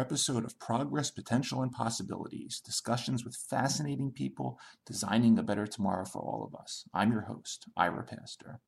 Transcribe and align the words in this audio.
episode 0.00 0.44
of 0.44 0.58
Progress, 0.58 1.10
Potential, 1.10 1.62
and 1.62 1.70
Possibilities 1.70 2.60
discussions 2.64 3.24
with 3.24 3.36
fascinating 3.36 4.10
people 4.10 4.58
designing 4.86 5.38
a 5.38 5.42
better 5.42 5.66
tomorrow 5.66 6.06
for 6.06 6.20
all 6.20 6.44
of 6.44 6.58
us. 6.58 6.84
I'm 6.94 7.12
your 7.12 7.20
host, 7.20 7.66
Ira 7.76 8.04
Pastor. 8.04 8.60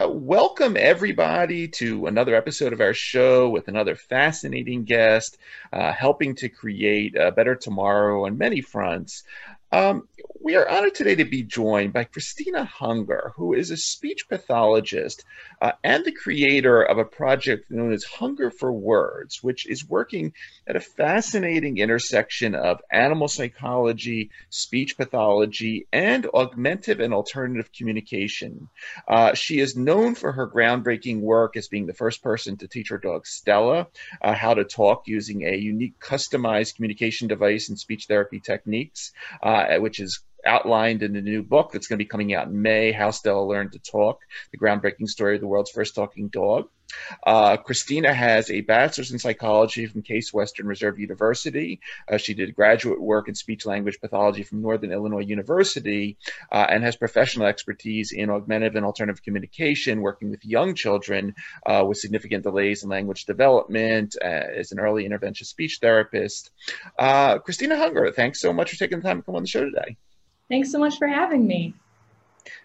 Uh, 0.00 0.08
welcome, 0.08 0.76
everybody, 0.76 1.66
to 1.68 2.06
another 2.06 2.36
episode 2.36 2.72
of 2.72 2.80
our 2.80 2.94
show 2.94 3.48
with 3.48 3.66
another 3.66 3.96
fascinating 3.96 4.84
guest 4.84 5.38
uh, 5.72 5.92
helping 5.92 6.36
to 6.36 6.48
create 6.48 7.16
a 7.16 7.32
better 7.32 7.56
tomorrow 7.56 8.26
on 8.26 8.38
many 8.38 8.60
fronts. 8.60 9.24
Um, 9.72 10.06
we 10.44 10.56
are 10.56 10.68
honored 10.68 10.96
today 10.96 11.14
to 11.14 11.24
be 11.24 11.44
joined 11.44 11.92
by 11.92 12.02
Christina 12.02 12.64
Hunger, 12.64 13.32
who 13.36 13.54
is 13.54 13.70
a 13.70 13.76
speech 13.76 14.28
pathologist 14.28 15.24
uh, 15.60 15.72
and 15.84 16.04
the 16.04 16.10
creator 16.10 16.82
of 16.82 16.98
a 16.98 17.04
project 17.04 17.70
known 17.70 17.92
as 17.92 18.02
Hunger 18.02 18.50
for 18.50 18.72
Words, 18.72 19.38
which 19.40 19.68
is 19.68 19.88
working 19.88 20.32
at 20.66 20.74
a 20.74 20.80
fascinating 20.80 21.78
intersection 21.78 22.56
of 22.56 22.80
animal 22.90 23.28
psychology, 23.28 24.30
speech 24.50 24.96
pathology, 24.96 25.86
and 25.92 26.26
augmentative 26.26 26.98
and 26.98 27.14
alternative 27.14 27.70
communication. 27.72 28.68
Uh, 29.06 29.34
she 29.34 29.60
is 29.60 29.76
known 29.76 30.16
for 30.16 30.32
her 30.32 30.50
groundbreaking 30.50 31.20
work 31.20 31.56
as 31.56 31.68
being 31.68 31.86
the 31.86 31.94
first 31.94 32.20
person 32.20 32.56
to 32.56 32.66
teach 32.66 32.88
her 32.90 32.98
dog 32.98 33.26
Stella 33.26 33.86
uh, 34.20 34.34
how 34.34 34.54
to 34.54 34.64
talk 34.64 35.06
using 35.06 35.46
a 35.46 35.56
unique 35.56 36.00
customized 36.00 36.74
communication 36.74 37.28
device 37.28 37.68
and 37.68 37.78
speech 37.78 38.06
therapy 38.08 38.40
techniques. 38.40 39.12
Uh, 39.70 39.80
which 39.80 40.00
is 40.00 40.22
outlined 40.44 41.02
in 41.02 41.12
the 41.12 41.20
new 41.20 41.42
book 41.42 41.70
that's 41.72 41.86
going 41.86 41.98
to 41.98 42.04
be 42.04 42.08
coming 42.08 42.34
out 42.34 42.48
in 42.48 42.62
May, 42.62 42.92
How 42.92 43.10
Stella 43.10 43.44
Learned 43.44 43.72
to 43.72 43.78
Talk, 43.78 44.18
the 44.50 44.58
groundbreaking 44.58 45.08
story 45.08 45.36
of 45.36 45.40
the 45.40 45.46
world's 45.46 45.70
first 45.70 45.94
talking 45.94 46.28
dog. 46.28 46.68
Uh, 47.24 47.56
Christina 47.56 48.12
has 48.12 48.50
a 48.50 48.60
bachelor's 48.60 49.12
in 49.12 49.18
psychology 49.18 49.86
from 49.86 50.02
Case 50.02 50.32
Western 50.32 50.66
Reserve 50.66 50.98
University. 50.98 51.80
Uh, 52.10 52.16
she 52.16 52.34
did 52.34 52.54
graduate 52.54 53.00
work 53.00 53.28
in 53.28 53.34
speech 53.34 53.66
language 53.66 54.00
pathology 54.00 54.42
from 54.42 54.62
Northern 54.62 54.92
Illinois 54.92 55.20
University 55.20 56.16
uh, 56.50 56.66
and 56.68 56.82
has 56.82 56.96
professional 56.96 57.46
expertise 57.46 58.12
in 58.12 58.30
augmentative 58.30 58.76
and 58.76 58.84
alternative 58.84 59.22
communication, 59.22 60.00
working 60.00 60.30
with 60.30 60.44
young 60.44 60.74
children 60.74 61.34
uh, 61.66 61.84
with 61.86 61.98
significant 61.98 62.42
delays 62.42 62.82
in 62.82 62.90
language 62.90 63.24
development 63.24 64.16
uh, 64.22 64.26
as 64.26 64.72
an 64.72 64.80
early 64.80 65.04
intervention 65.04 65.46
speech 65.46 65.78
therapist. 65.80 66.50
Uh, 66.98 67.38
Christina 67.38 67.76
Hunger, 67.76 68.10
thanks 68.12 68.40
so 68.40 68.52
much 68.52 68.70
for 68.70 68.76
taking 68.76 68.98
the 68.98 69.04
time 69.08 69.18
to 69.18 69.22
come 69.22 69.36
on 69.36 69.42
the 69.42 69.48
show 69.48 69.64
today. 69.64 69.96
Thanks 70.48 70.70
so 70.70 70.78
much 70.78 70.98
for 70.98 71.08
having 71.08 71.46
me. 71.46 71.74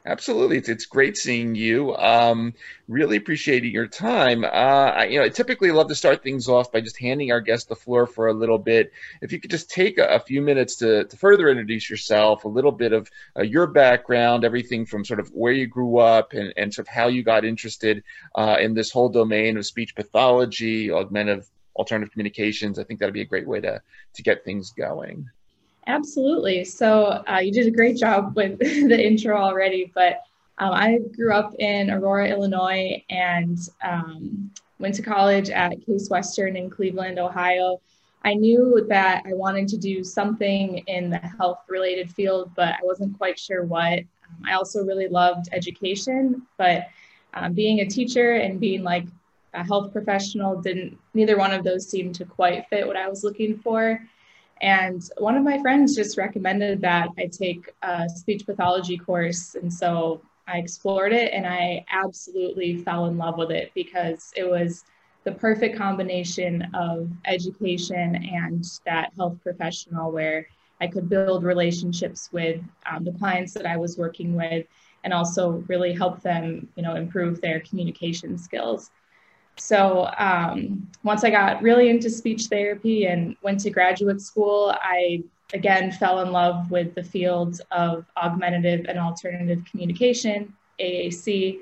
Absolutely, 0.05 0.57
it's, 0.57 0.69
it's 0.69 0.85
great 0.85 1.17
seeing 1.17 1.53
you. 1.53 1.95
Um, 1.95 2.53
really 2.87 3.17
appreciating 3.17 3.71
your 3.71 3.87
time. 3.87 4.43
Uh, 4.43 4.47
I, 4.47 5.05
you 5.05 5.19
know, 5.19 5.25
I 5.25 5.29
typically 5.29 5.71
love 5.71 5.87
to 5.89 5.95
start 5.95 6.23
things 6.23 6.47
off 6.47 6.71
by 6.71 6.81
just 6.81 6.99
handing 6.99 7.31
our 7.31 7.41
guest 7.41 7.69
the 7.69 7.75
floor 7.75 8.07
for 8.07 8.27
a 8.27 8.33
little 8.33 8.57
bit. 8.57 8.91
If 9.21 9.31
you 9.31 9.39
could 9.39 9.51
just 9.51 9.69
take 9.69 9.97
a, 9.97 10.05
a 10.07 10.19
few 10.19 10.41
minutes 10.41 10.77
to, 10.77 11.03
to 11.03 11.17
further 11.17 11.49
introduce 11.49 11.89
yourself, 11.89 12.45
a 12.45 12.47
little 12.47 12.71
bit 12.71 12.93
of 12.93 13.09
uh, 13.37 13.43
your 13.43 13.67
background, 13.67 14.43
everything 14.43 14.85
from 14.85 15.03
sort 15.03 15.19
of 15.19 15.29
where 15.29 15.53
you 15.53 15.67
grew 15.67 15.97
up 15.97 16.33
and, 16.33 16.53
and 16.57 16.73
sort 16.73 16.87
of 16.87 16.93
how 16.93 17.07
you 17.07 17.23
got 17.23 17.45
interested 17.45 18.03
uh, 18.35 18.57
in 18.59 18.73
this 18.73 18.91
whole 18.91 19.09
domain 19.09 19.57
of 19.57 19.65
speech 19.65 19.95
pathology, 19.95 20.91
augmentative 20.91 21.47
alternative 21.75 22.11
communications. 22.11 22.79
I 22.79 22.83
think 22.83 22.99
that'd 22.99 23.13
be 23.13 23.21
a 23.21 23.25
great 23.25 23.47
way 23.47 23.61
to 23.61 23.81
to 24.15 24.23
get 24.23 24.43
things 24.43 24.71
going. 24.71 25.29
Absolutely. 25.87 26.65
So 26.65 27.23
uh, 27.27 27.39
you 27.39 27.51
did 27.51 27.65
a 27.65 27.71
great 27.71 27.97
job 27.97 28.35
with 28.35 28.59
the 28.59 29.01
intro 29.01 29.37
already, 29.37 29.91
but 29.95 30.21
um, 30.59 30.73
I 30.73 30.99
grew 31.15 31.33
up 31.33 31.53
in 31.59 31.89
Aurora, 31.89 32.27
Illinois, 32.27 33.03
and 33.09 33.57
um, 33.83 34.51
went 34.79 34.95
to 34.95 35.01
college 35.01 35.49
at 35.49 35.85
Case 35.85 36.09
Western 36.09 36.57
in 36.57 36.69
Cleveland, 36.69 37.19
Ohio. 37.19 37.79
I 38.25 38.33
knew 38.33 38.85
that 38.89 39.23
I 39.25 39.33
wanted 39.33 39.69
to 39.69 39.77
do 39.77 40.03
something 40.03 40.79
in 40.87 41.09
the 41.09 41.19
health 41.19 41.59
related 41.69 42.11
field, 42.11 42.51
but 42.55 42.69
I 42.69 42.79
wasn't 42.83 43.17
quite 43.17 43.39
sure 43.39 43.63
what. 43.63 43.99
Um, 43.99 44.43
I 44.45 44.53
also 44.53 44.83
really 44.83 45.07
loved 45.07 45.47
education, 45.53 46.41
but 46.57 46.87
um, 47.33 47.53
being 47.53 47.79
a 47.79 47.85
teacher 47.85 48.33
and 48.33 48.59
being 48.59 48.83
like 48.83 49.05
a 49.53 49.63
health 49.63 49.93
professional 49.93 50.59
didn't, 50.61 50.97
neither 51.13 51.37
one 51.37 51.53
of 51.53 51.63
those 51.63 51.87
seemed 51.87 52.15
to 52.15 52.25
quite 52.25 52.67
fit 52.69 52.85
what 52.85 52.97
I 52.97 53.07
was 53.07 53.23
looking 53.23 53.57
for. 53.59 54.01
And 54.61 55.07
one 55.17 55.35
of 55.35 55.43
my 55.43 55.59
friends 55.59 55.95
just 55.95 56.17
recommended 56.17 56.81
that 56.81 57.09
I 57.17 57.27
take 57.27 57.73
a 57.81 58.09
speech 58.09 58.45
pathology 58.45 58.97
course. 58.97 59.55
And 59.55 59.71
so 59.71 60.21
I 60.47 60.57
explored 60.57 61.13
it 61.13 61.33
and 61.33 61.45
I 61.45 61.85
absolutely 61.91 62.77
fell 62.77 63.05
in 63.05 63.17
love 63.17 63.37
with 63.37 63.51
it 63.51 63.71
because 63.75 64.31
it 64.35 64.49
was 64.49 64.83
the 65.25 65.33
perfect 65.33 65.77
combination 65.77 66.67
of 66.73 67.09
education 67.25 68.15
and 68.15 68.63
that 68.85 69.11
health 69.17 69.37
professional 69.43 70.11
where 70.11 70.47
I 70.79 70.87
could 70.87 71.09
build 71.09 71.43
relationships 71.43 72.29
with 72.31 72.61
um, 72.89 73.03
the 73.03 73.11
clients 73.11 73.53
that 73.53 73.65
I 73.65 73.77
was 73.77 73.97
working 73.97 74.35
with 74.35 74.65
and 75.03 75.13
also 75.13 75.63
really 75.67 75.93
help 75.93 76.21
them, 76.21 76.69
you 76.75 76.83
know, 76.83 76.95
improve 76.95 77.41
their 77.41 77.59
communication 77.61 78.37
skills. 78.37 78.91
So 79.57 80.09
um, 80.17 80.87
once 81.03 81.23
I 81.23 81.29
got 81.29 81.61
really 81.61 81.89
into 81.89 82.09
speech 82.09 82.45
therapy 82.45 83.07
and 83.07 83.35
went 83.41 83.59
to 83.61 83.69
graduate 83.69 84.21
school, 84.21 84.75
I 84.81 85.23
again 85.53 85.91
fell 85.91 86.21
in 86.21 86.31
love 86.31 86.69
with 86.69 86.93
the 86.93 87.03
field 87.03 87.61
of 87.71 88.05
augmentative 88.17 88.85
and 88.87 88.99
alternative 88.99 89.63
communication, 89.69 90.53
AAC, 90.79 91.59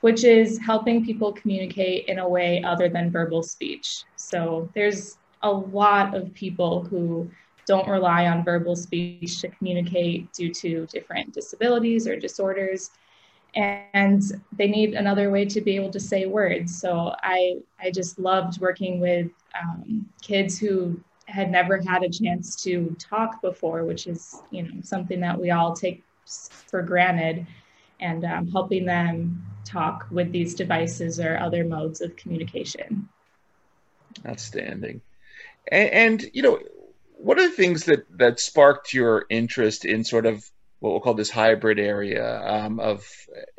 which 0.00 0.24
is 0.24 0.58
helping 0.58 1.04
people 1.04 1.32
communicate 1.32 2.06
in 2.06 2.18
a 2.18 2.28
way 2.28 2.62
other 2.62 2.88
than 2.88 3.10
verbal 3.10 3.42
speech. 3.42 4.04
So 4.16 4.68
there's 4.74 5.18
a 5.42 5.50
lot 5.50 6.14
of 6.14 6.32
people 6.34 6.84
who 6.84 7.30
don't 7.66 7.88
rely 7.88 8.26
on 8.26 8.44
verbal 8.44 8.74
speech 8.74 9.40
to 9.40 9.48
communicate 9.48 10.32
due 10.32 10.52
to 10.52 10.86
different 10.86 11.32
disabilities 11.32 12.06
or 12.06 12.16
disorders 12.16 12.90
and 13.54 14.22
they 14.52 14.68
need 14.68 14.94
another 14.94 15.30
way 15.30 15.44
to 15.44 15.60
be 15.60 15.76
able 15.76 15.90
to 15.90 16.00
say 16.00 16.26
words. 16.26 16.78
So 16.80 17.14
I 17.22 17.58
I 17.80 17.90
just 17.90 18.18
loved 18.18 18.60
working 18.60 19.00
with 19.00 19.30
um, 19.60 20.08
kids 20.22 20.58
who 20.58 21.00
had 21.26 21.50
never 21.50 21.80
had 21.80 22.02
a 22.02 22.08
chance 22.08 22.60
to 22.62 22.96
talk 22.98 23.40
before, 23.42 23.84
which 23.84 24.06
is 24.06 24.40
you 24.50 24.62
know 24.62 24.80
something 24.82 25.20
that 25.20 25.38
we 25.38 25.50
all 25.50 25.74
take 25.74 26.02
for 26.24 26.82
granted, 26.82 27.46
and 28.00 28.24
um, 28.24 28.46
helping 28.48 28.84
them 28.84 29.44
talk 29.64 30.06
with 30.10 30.30
these 30.32 30.54
devices 30.54 31.18
or 31.18 31.38
other 31.38 31.64
modes 31.64 32.00
of 32.00 32.14
communication. 32.16 33.08
Outstanding, 34.26 35.00
and, 35.70 35.90
and 35.90 36.30
you 36.32 36.42
know. 36.42 36.60
What 37.22 37.38
are 37.38 37.46
the 37.50 37.54
things 37.54 37.84
that, 37.84 38.06
that 38.16 38.40
sparked 38.40 38.94
your 38.94 39.26
interest 39.28 39.84
in 39.84 40.04
sort 40.04 40.24
of 40.24 40.42
what 40.80 40.90
we'll 40.90 41.00
call 41.00 41.14
this 41.14 41.30
hybrid 41.30 41.78
area 41.78 42.40
um, 42.42 42.80
of 42.80 43.06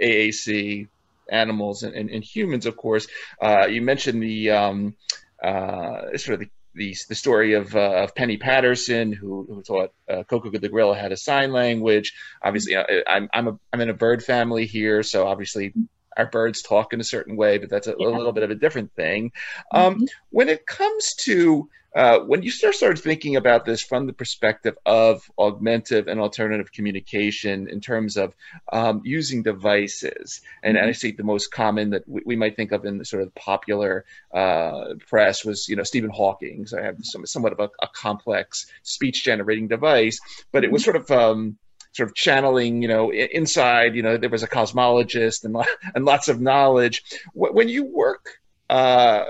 AAC 0.01 0.87
animals 1.29 1.83
and, 1.83 1.95
and, 1.95 2.09
and 2.09 2.23
humans, 2.23 2.65
of 2.65 2.75
course. 2.75 3.07
Uh, 3.41 3.67
you 3.67 3.81
mentioned 3.81 4.21
the 4.21 4.51
um, 4.51 4.95
uh, 5.41 6.17
sort 6.17 6.35
of 6.35 6.39
the, 6.41 6.49
the, 6.73 6.95
the 7.09 7.15
story 7.15 7.53
of, 7.53 7.75
uh, 7.75 8.03
of 8.03 8.15
Penny 8.15 8.37
Patterson, 8.37 9.13
who, 9.13 9.45
who 9.47 9.61
taught 9.61 9.93
uh, 10.09 10.23
Koko 10.23 10.49
the 10.49 10.69
gorilla 10.69 10.97
how 10.97 11.07
to 11.07 11.17
sign 11.17 11.51
language. 11.51 12.13
Obviously, 12.41 12.75
I'm 12.77 13.29
I'm 13.33 13.47
a 13.47 13.59
I'm 13.73 13.81
in 13.81 13.89
a 13.89 13.93
bird 13.93 14.23
family 14.23 14.65
here, 14.65 15.03
so 15.03 15.27
obviously 15.27 15.73
our 16.17 16.25
birds 16.25 16.61
talk 16.61 16.93
in 16.93 16.99
a 16.99 17.03
certain 17.05 17.35
way, 17.35 17.57
but 17.57 17.69
that's 17.69 17.87
a, 17.87 17.95
yeah. 17.97 18.07
little 18.07 18.31
bit 18.31 18.43
of 18.43 18.51
a 18.51 18.55
different 18.55 18.93
thing. 18.95 19.31
Um, 19.71 19.95
mm-hmm. 19.95 20.03
When 20.29 20.49
it 20.49 20.65
comes 20.65 21.13
to 21.21 21.69
uh, 21.93 22.19
when 22.19 22.41
you 22.41 22.49
start 22.51 22.73
start 22.73 22.97
thinking 22.97 23.35
about 23.35 23.65
this 23.65 23.81
from 23.81 24.07
the 24.07 24.13
perspective 24.13 24.77
of 24.85 25.29
augmentative 25.37 26.07
and 26.07 26.21
alternative 26.21 26.71
communication 26.71 27.67
in 27.67 27.81
terms 27.81 28.15
of 28.15 28.33
um, 28.71 29.01
using 29.03 29.43
devices, 29.43 30.41
and, 30.63 30.75
mm-hmm. 30.75 30.83
and, 30.83 30.89
I 30.89 30.93
think 30.93 31.17
the 31.17 31.23
most 31.23 31.51
common 31.51 31.89
that 31.89 32.07
we, 32.07 32.21
we, 32.25 32.35
might 32.37 32.55
think 32.55 32.71
of 32.71 32.85
in 32.85 32.97
the 32.97 33.03
sort 33.03 33.23
of 33.23 33.35
popular 33.35 34.05
uh, 34.33 34.93
press 35.05 35.43
was, 35.43 35.67
you 35.67 35.75
know, 35.75 35.83
Stephen 35.83 36.09
Hawking. 36.09 36.65
So 36.65 36.79
I 36.79 36.83
have 36.83 36.97
some, 37.01 37.25
somewhat 37.25 37.51
of 37.51 37.59
a, 37.59 37.69
a, 37.81 37.89
complex 37.93 38.67
speech 38.83 39.25
generating 39.25 39.67
device, 39.67 40.19
but 40.53 40.63
it 40.63 40.71
was 40.71 40.83
mm-hmm. 40.83 40.91
sort 40.91 41.09
of 41.09 41.11
um, 41.11 41.57
sort 41.93 42.09
of 42.09 42.15
channeling, 42.15 42.81
you 42.81 42.87
know, 42.87 43.11
inside, 43.11 43.95
you 43.95 44.01
know, 44.01 44.17
there 44.17 44.29
was 44.29 44.43
a 44.43 44.47
cosmologist 44.47 45.43
and, 45.43 45.55
and 45.95 46.05
lots 46.05 46.27
of 46.27 46.39
knowledge. 46.41 47.03
When 47.33 47.69
you 47.69 47.83
work 47.83 48.39
uh, 48.69 49.25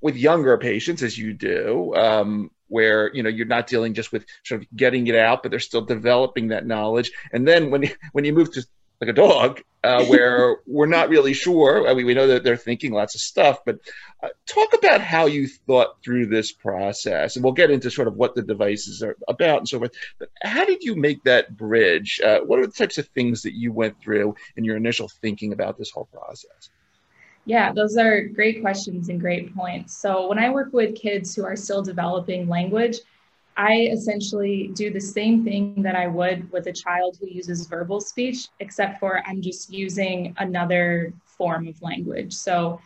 with 0.00 0.16
younger 0.16 0.56
patients, 0.58 1.02
as 1.02 1.16
you 1.16 1.32
do, 1.32 1.94
um, 1.94 2.50
where 2.70 3.12
you 3.14 3.22
know 3.22 3.28
you're 3.28 3.46
not 3.46 3.66
dealing 3.66 3.94
just 3.94 4.12
with 4.12 4.24
sort 4.44 4.62
of 4.62 4.68
getting 4.74 5.06
it 5.08 5.16
out, 5.16 5.42
but 5.42 5.50
they're 5.50 5.60
still 5.60 5.84
developing 5.84 6.48
that 6.48 6.66
knowledge. 6.66 7.10
And 7.32 7.46
then 7.46 7.70
when 7.70 7.90
when 8.12 8.24
you 8.24 8.32
move 8.32 8.52
to 8.52 8.64
like 9.00 9.10
a 9.10 9.14
dog, 9.14 9.60
uh, 9.82 10.04
where 10.06 10.58
we're 10.66 10.86
not 10.86 11.08
really 11.08 11.32
sure. 11.32 11.88
I 11.88 11.94
mean, 11.94 12.06
we 12.06 12.14
know 12.14 12.28
that 12.28 12.44
they're 12.44 12.56
thinking 12.56 12.92
lots 12.92 13.14
of 13.14 13.20
stuff, 13.20 13.60
but 13.64 13.78
uh, 14.22 14.28
talk 14.46 14.74
about 14.74 15.00
how 15.00 15.26
you 15.26 15.48
thought 15.48 16.02
through 16.04 16.26
this 16.26 16.52
process, 16.52 17.36
and 17.36 17.44
we'll 17.44 17.54
get 17.54 17.70
into 17.70 17.90
sort 17.90 18.08
of 18.08 18.16
what 18.16 18.34
the 18.34 18.42
devices 18.42 19.02
are 19.02 19.16
about 19.28 19.58
and 19.58 19.68
so 19.68 19.78
forth. 19.78 19.92
But 20.18 20.28
how 20.42 20.64
did 20.64 20.82
you 20.82 20.96
make 20.96 21.24
that 21.24 21.56
bridge? 21.56 22.20
Uh, 22.24 22.40
what 22.40 22.58
are 22.58 22.66
the 22.66 22.72
types 22.72 22.98
of 22.98 23.08
things 23.08 23.42
that 23.42 23.54
you 23.54 23.72
went 23.72 24.00
through 24.02 24.34
in 24.56 24.64
your 24.64 24.76
initial 24.76 25.08
thinking 25.08 25.52
about 25.52 25.78
this 25.78 25.90
whole 25.90 26.08
process? 26.12 26.70
Yeah, 27.46 27.72
those 27.72 27.96
are 27.96 28.22
great 28.22 28.60
questions 28.60 29.08
and 29.08 29.18
great 29.18 29.54
points. 29.56 29.96
So, 29.96 30.28
when 30.28 30.38
I 30.38 30.50
work 30.50 30.72
with 30.72 30.94
kids 30.94 31.34
who 31.34 31.44
are 31.44 31.56
still 31.56 31.82
developing 31.82 32.48
language, 32.48 32.98
I 33.56 33.88
essentially 33.92 34.70
do 34.74 34.90
the 34.90 35.00
same 35.00 35.44
thing 35.44 35.82
that 35.82 35.94
I 35.94 36.06
would 36.06 36.50
with 36.52 36.66
a 36.66 36.72
child 36.72 37.18
who 37.20 37.28
uses 37.28 37.66
verbal 37.66 38.00
speech, 38.00 38.48
except 38.60 39.00
for 39.00 39.22
I'm 39.26 39.42
just 39.42 39.70
using 39.70 40.34
another 40.38 41.12
form 41.24 41.68
of 41.68 41.80
language. 41.82 42.32
So, 42.32 42.80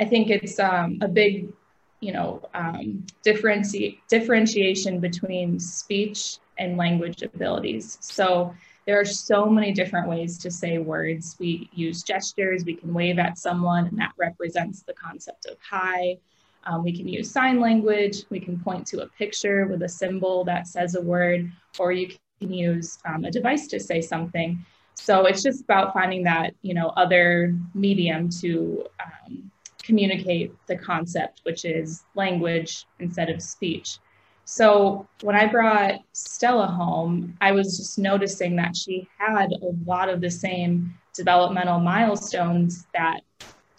I 0.00 0.04
think 0.04 0.30
it's 0.30 0.60
um, 0.60 0.98
a 1.00 1.08
big, 1.08 1.52
you 2.00 2.12
know, 2.12 2.48
um, 2.54 3.04
differenti- 3.26 3.98
differentiation 4.08 5.00
between 5.00 5.58
speech 5.58 6.38
and 6.58 6.76
language 6.76 7.22
abilities. 7.22 7.98
So, 8.00 8.54
there 8.86 8.98
are 8.98 9.04
so 9.04 9.50
many 9.50 9.72
different 9.72 10.08
ways 10.08 10.38
to 10.38 10.50
say 10.50 10.78
words. 10.78 11.36
We 11.38 11.68
use 11.74 12.02
gestures, 12.02 12.64
we 12.64 12.74
can 12.74 12.94
wave 12.94 13.18
at 13.18 13.36
someone, 13.36 13.86
and 13.86 13.98
that 13.98 14.12
represents 14.16 14.82
the 14.82 14.94
concept 14.94 15.44
of 15.44 15.58
hi. 15.60 16.16
Um, 16.64 16.84
we 16.84 16.96
can 16.96 17.08
use 17.08 17.30
sign 17.30 17.60
language, 17.60 18.24
we 18.30 18.40
can 18.40 18.58
point 18.58 18.86
to 18.88 19.02
a 19.02 19.08
picture 19.08 19.66
with 19.66 19.82
a 19.82 19.88
symbol 19.88 20.44
that 20.44 20.66
says 20.66 20.94
a 20.94 21.00
word, 21.00 21.50
or 21.78 21.92
you 21.92 22.12
can 22.40 22.52
use 22.52 22.98
um, 23.06 23.24
a 23.24 23.30
device 23.30 23.66
to 23.68 23.80
say 23.80 24.00
something. 24.00 24.64
So 24.94 25.26
it's 25.26 25.42
just 25.42 25.62
about 25.62 25.94
finding 25.94 26.24
that, 26.24 26.54
you 26.62 26.74
know, 26.74 26.88
other 26.96 27.54
medium 27.74 28.28
to 28.40 28.84
um, 29.00 29.50
communicate 29.82 30.52
the 30.66 30.76
concept, 30.76 31.40
which 31.44 31.64
is 31.64 32.04
language 32.14 32.84
instead 32.98 33.30
of 33.30 33.40
speech. 33.40 33.98
So 34.44 35.06
when 35.22 35.36
I 35.36 35.46
brought 35.46 36.00
Stella 36.12 36.66
home, 36.66 37.36
I 37.40 37.52
was 37.52 37.76
just 37.76 37.98
noticing 37.98 38.56
that 38.56 38.76
she 38.76 39.06
had 39.18 39.52
a 39.52 39.70
lot 39.86 40.08
of 40.08 40.20
the 40.20 40.30
same 40.30 40.94
developmental 41.14 41.80
milestones 41.80 42.86
that 42.94 43.20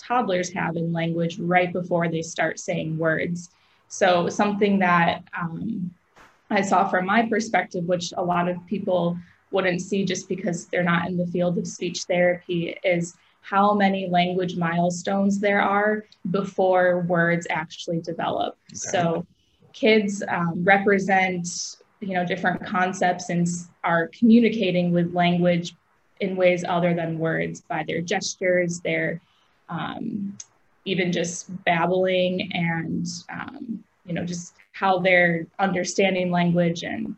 toddlers 0.09 0.51
have 0.51 0.75
in 0.75 0.91
language 0.91 1.39
right 1.39 1.71
before 1.71 2.09
they 2.09 2.21
start 2.21 2.59
saying 2.59 2.97
words. 2.97 3.51
So 3.87 4.27
something 4.27 4.79
that 4.79 5.23
um, 5.39 5.93
I 6.49 6.61
saw 6.61 6.89
from 6.89 7.05
my 7.05 7.27
perspective, 7.29 7.85
which 7.85 8.11
a 8.17 8.23
lot 8.23 8.49
of 8.49 8.57
people 8.65 9.17
wouldn't 9.51 9.81
see 9.81 10.03
just 10.03 10.27
because 10.27 10.65
they're 10.67 10.83
not 10.83 11.07
in 11.07 11.17
the 11.17 11.27
field 11.27 11.57
of 11.57 11.67
speech 11.67 12.03
therapy, 12.03 12.75
is 12.83 13.15
how 13.41 13.73
many 13.73 14.09
language 14.09 14.57
milestones 14.57 15.39
there 15.39 15.61
are 15.61 16.05
before 16.31 17.01
words 17.01 17.47
actually 17.49 17.99
develop. 18.01 18.57
Okay. 18.71 18.75
So 18.75 19.25
kids 19.73 20.23
um, 20.27 20.63
represent 20.63 21.47
you 21.99 22.13
know 22.13 22.25
different 22.25 22.65
concepts 22.65 23.29
and 23.29 23.47
are 23.83 24.09
communicating 24.17 24.91
with 24.91 25.13
language 25.13 25.75
in 26.21 26.35
ways 26.35 26.63
other 26.67 26.93
than 26.93 27.19
words 27.19 27.61
by 27.61 27.83
their 27.83 28.01
gestures 28.01 28.79
their 28.79 29.21
um, 29.69 30.37
even 30.85 31.11
just 31.11 31.47
babbling 31.65 32.49
and 32.53 33.07
um, 33.31 33.83
you 34.05 34.13
know 34.13 34.25
just 34.25 34.53
how 34.73 34.99
they're 34.99 35.45
understanding 35.59 36.31
language 36.31 36.83
and 36.83 37.15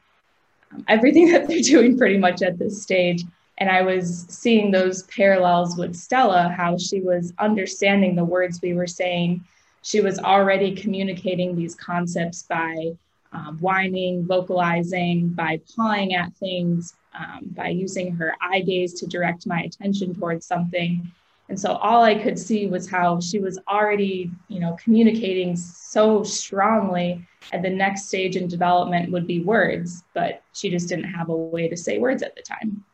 um, 0.71 0.83
everything 0.87 1.31
that 1.31 1.47
they're 1.47 1.61
doing 1.61 1.97
pretty 1.97 2.17
much 2.17 2.41
at 2.41 2.59
this 2.59 2.81
stage 2.81 3.23
and 3.59 3.69
i 3.69 3.81
was 3.81 4.25
seeing 4.29 4.71
those 4.71 5.03
parallels 5.03 5.77
with 5.77 5.95
stella 5.95 6.53
how 6.55 6.77
she 6.77 7.01
was 7.01 7.33
understanding 7.39 8.15
the 8.15 8.23
words 8.23 8.59
we 8.61 8.73
were 8.73 8.87
saying 8.87 9.43
she 9.83 10.01
was 10.01 10.19
already 10.19 10.75
communicating 10.75 11.55
these 11.55 11.75
concepts 11.75 12.43
by 12.43 12.93
um, 13.33 13.57
whining, 13.59 14.25
vocalizing, 14.25 15.29
by 15.29 15.59
pawing 15.75 16.13
at 16.15 16.33
things, 16.35 16.93
um, 17.17 17.51
by 17.55 17.69
using 17.69 18.13
her 18.15 18.35
eye 18.41 18.61
gaze 18.61 18.93
to 18.95 19.07
direct 19.07 19.47
my 19.47 19.61
attention 19.61 20.13
towards 20.13 20.45
something. 20.45 21.11
And 21.51 21.59
so 21.59 21.73
all 21.73 22.01
I 22.01 22.15
could 22.15 22.39
see 22.39 22.67
was 22.67 22.89
how 22.89 23.19
she 23.19 23.39
was 23.39 23.59
already, 23.67 24.31
you 24.47 24.61
know, 24.61 24.77
communicating 24.81 25.57
so 25.57 26.23
strongly. 26.23 27.27
And 27.51 27.61
the 27.61 27.69
next 27.69 28.07
stage 28.07 28.37
in 28.37 28.47
development 28.47 29.11
would 29.11 29.27
be 29.27 29.41
words, 29.41 30.05
but 30.13 30.43
she 30.53 30.69
just 30.69 30.87
didn't 30.87 31.11
have 31.11 31.27
a 31.27 31.35
way 31.35 31.67
to 31.67 31.75
say 31.75 31.99
words 31.99 32.23
at 32.23 32.37
the 32.37 32.41
time. 32.41 32.85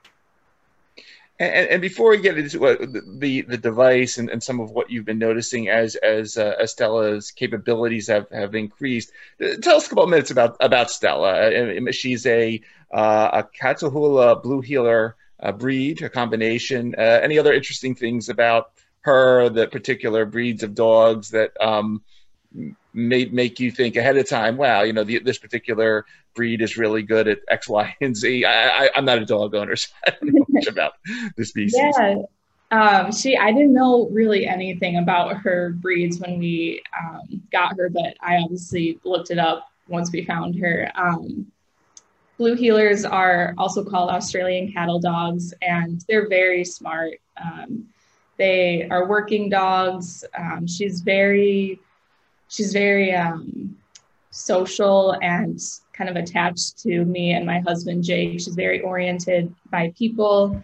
And, 1.40 1.70
and, 1.70 1.82
before 1.84 2.10
we 2.10 2.18
get 2.18 2.40
into 2.40 2.58
what, 2.58 2.80
the 3.20 3.44
the 3.44 3.60
device 3.60 4.18
and, 4.18 4.28
and 4.28 4.42
some 4.42 4.60
of 4.60 4.72
what 4.72 4.90
you've 4.90 5.06
been 5.06 5.20
noticing 5.20 5.70
as 5.70 5.96
as 5.98 6.36
uh, 6.36 6.56
as 6.60 6.72
Stella's 6.72 7.30
capabilities 7.30 8.08
have, 8.08 8.28
have 8.32 8.56
increased, 8.56 9.12
uh, 9.40 9.50
tell 9.62 9.76
us 9.76 9.86
a 9.86 9.90
couple 9.90 10.08
minutes 10.08 10.32
about 10.32 10.58
about 10.62 10.90
Stella. 10.90 11.92
She's 11.92 12.26
a 12.26 12.60
uh, 12.92 13.30
a 13.34 13.44
Catahoula 13.44 14.42
blue 14.42 14.62
heeler 14.62 15.16
uh, 15.40 15.52
breed, 15.52 16.02
a 16.02 16.10
combination. 16.10 16.96
Uh, 16.98 17.20
any 17.22 17.38
other 17.38 17.54
interesting 17.54 17.96
things 17.96 18.30
about 18.30 18.72
her, 19.02 19.50
the 19.50 19.68
particular 19.68 20.26
breeds 20.26 20.64
of 20.64 20.76
dogs 20.76 21.30
that 21.30 21.52
um, 21.62 22.02
may 22.94 23.26
make 23.26 23.60
you 23.60 23.72
think 23.72 23.96
ahead 23.96 24.18
of 24.18 24.28
time, 24.28 24.58
wow, 24.58 24.82
you 24.82 24.94
know, 24.94 25.04
the, 25.04 25.20
this 25.20 25.38
particular 25.38 26.06
breed 26.36 26.62
is 26.62 26.78
really 26.78 27.04
good 27.04 27.28
at 27.28 27.40
X, 27.48 27.70
Y, 27.70 27.96
and 28.02 28.16
Z. 28.16 28.46
I, 28.46 28.86
I, 28.86 28.90
I'm 28.96 29.06
not 29.06 29.20
a 29.20 29.26
dog 29.26 29.56
owner, 29.56 29.76
so 29.76 29.90
I 30.06 30.12
don't 30.12 30.34
know 30.34 30.46
much 30.50 30.68
about 30.68 30.94
the 31.36 31.46
species. 31.46 31.80
Yeah. 31.98 32.24
Um, 32.70 33.14
she, 33.14 33.38
I 33.38 33.54
didn't 33.54 33.74
know 33.74 34.10
really 34.12 34.46
anything 34.46 34.98
about 34.98 35.38
her 35.38 35.70
breeds 35.70 36.20
when 36.20 36.38
we 36.38 36.82
um, 37.00 37.42
got 37.52 37.78
her, 37.78 37.90
but 37.90 38.18
I 38.20 38.38
obviously 38.38 39.00
looked 39.06 39.32
it 39.32 39.40
up 39.40 39.70
once 39.88 40.12
we 40.12 40.26
found 40.26 40.60
her. 40.60 40.92
Um, 40.96 41.50
blue 42.38 42.56
heelers 42.56 43.10
are 43.10 43.54
also 43.58 43.84
called 43.84 44.10
Australian 44.10 44.72
cattle 44.72 45.00
dogs, 45.00 45.54
and 45.62 46.04
they're 46.08 46.28
very 46.28 46.64
smart. 46.64 47.14
Um, 47.42 47.88
they 48.38 48.88
are 48.90 49.08
working 49.08 49.50
dogs. 49.50 50.24
Um, 50.38 50.68
she's 50.68 51.02
very 51.02 51.80
she's 52.50 52.72
very 52.72 53.14
um, 53.14 53.76
social 54.30 55.18
and 55.22 55.60
kind 55.94 56.10
of 56.10 56.16
attached 56.16 56.78
to 56.84 57.04
me 57.06 57.32
and 57.34 57.46
my 57.46 57.60
husband 57.60 58.04
Jake. 58.04 58.40
She's 58.40 58.56
very 58.56 58.82
oriented 58.82 59.54
by 59.72 59.94
people. 59.98 60.64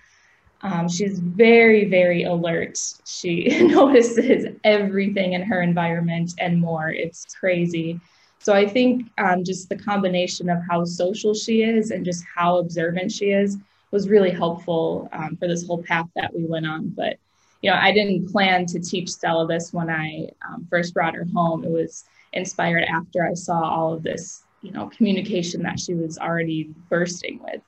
Um, 0.61 0.87
she's 0.87 1.19
very, 1.19 1.85
very 1.85 2.23
alert. 2.23 2.79
She 3.05 3.47
notices 3.67 4.45
everything 4.63 5.33
in 5.33 5.41
her 5.41 5.61
environment 5.61 6.33
and 6.39 6.61
more. 6.61 6.89
It's 6.89 7.25
crazy. 7.35 7.99
So 8.43 8.53
I 8.53 8.67
think 8.67 9.09
um, 9.17 9.45
just 9.45 9.69
the 9.69 9.77
combination 9.77 10.49
of 10.49 10.59
how 10.69 10.83
social 10.83 11.33
she 11.33 11.63
is 11.63 11.91
and 11.91 12.03
just 12.03 12.25
how 12.35 12.57
observant 12.57 13.09
she 13.09 13.27
is 13.27 13.57
was 13.91 14.09
really 14.09 14.31
helpful 14.31 15.07
um, 15.13 15.37
for 15.37 15.47
this 15.47 15.65
whole 15.65 15.81
path 15.81 16.07
that 16.17 16.35
we 16.35 16.43
went 16.43 16.67
on. 16.67 16.89
But 16.89 17.17
you 17.61 17.71
know, 17.71 17.77
I 17.77 17.93
didn't 17.93 18.29
plan 18.29 18.65
to 18.65 18.81
teach 18.81 19.09
Stella 19.09 19.47
this 19.47 19.71
when 19.71 19.89
I 19.89 20.27
um, 20.45 20.67
first 20.69 20.93
brought 20.93 21.15
her 21.15 21.25
home. 21.33 21.63
It 21.63 21.71
was 21.71 22.03
inspired 22.33 22.83
after 22.83 23.25
I 23.25 23.33
saw 23.33 23.61
all 23.61 23.93
of 23.93 24.03
this, 24.03 24.43
you 24.61 24.71
know, 24.71 24.89
communication 24.89 25.63
that 25.63 25.79
she 25.79 25.93
was 25.93 26.17
already 26.17 26.69
bursting 26.89 27.39
with. 27.41 27.61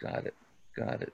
Got 0.00 0.24
it. 0.24 0.34
Got 0.74 1.02
it. 1.02 1.12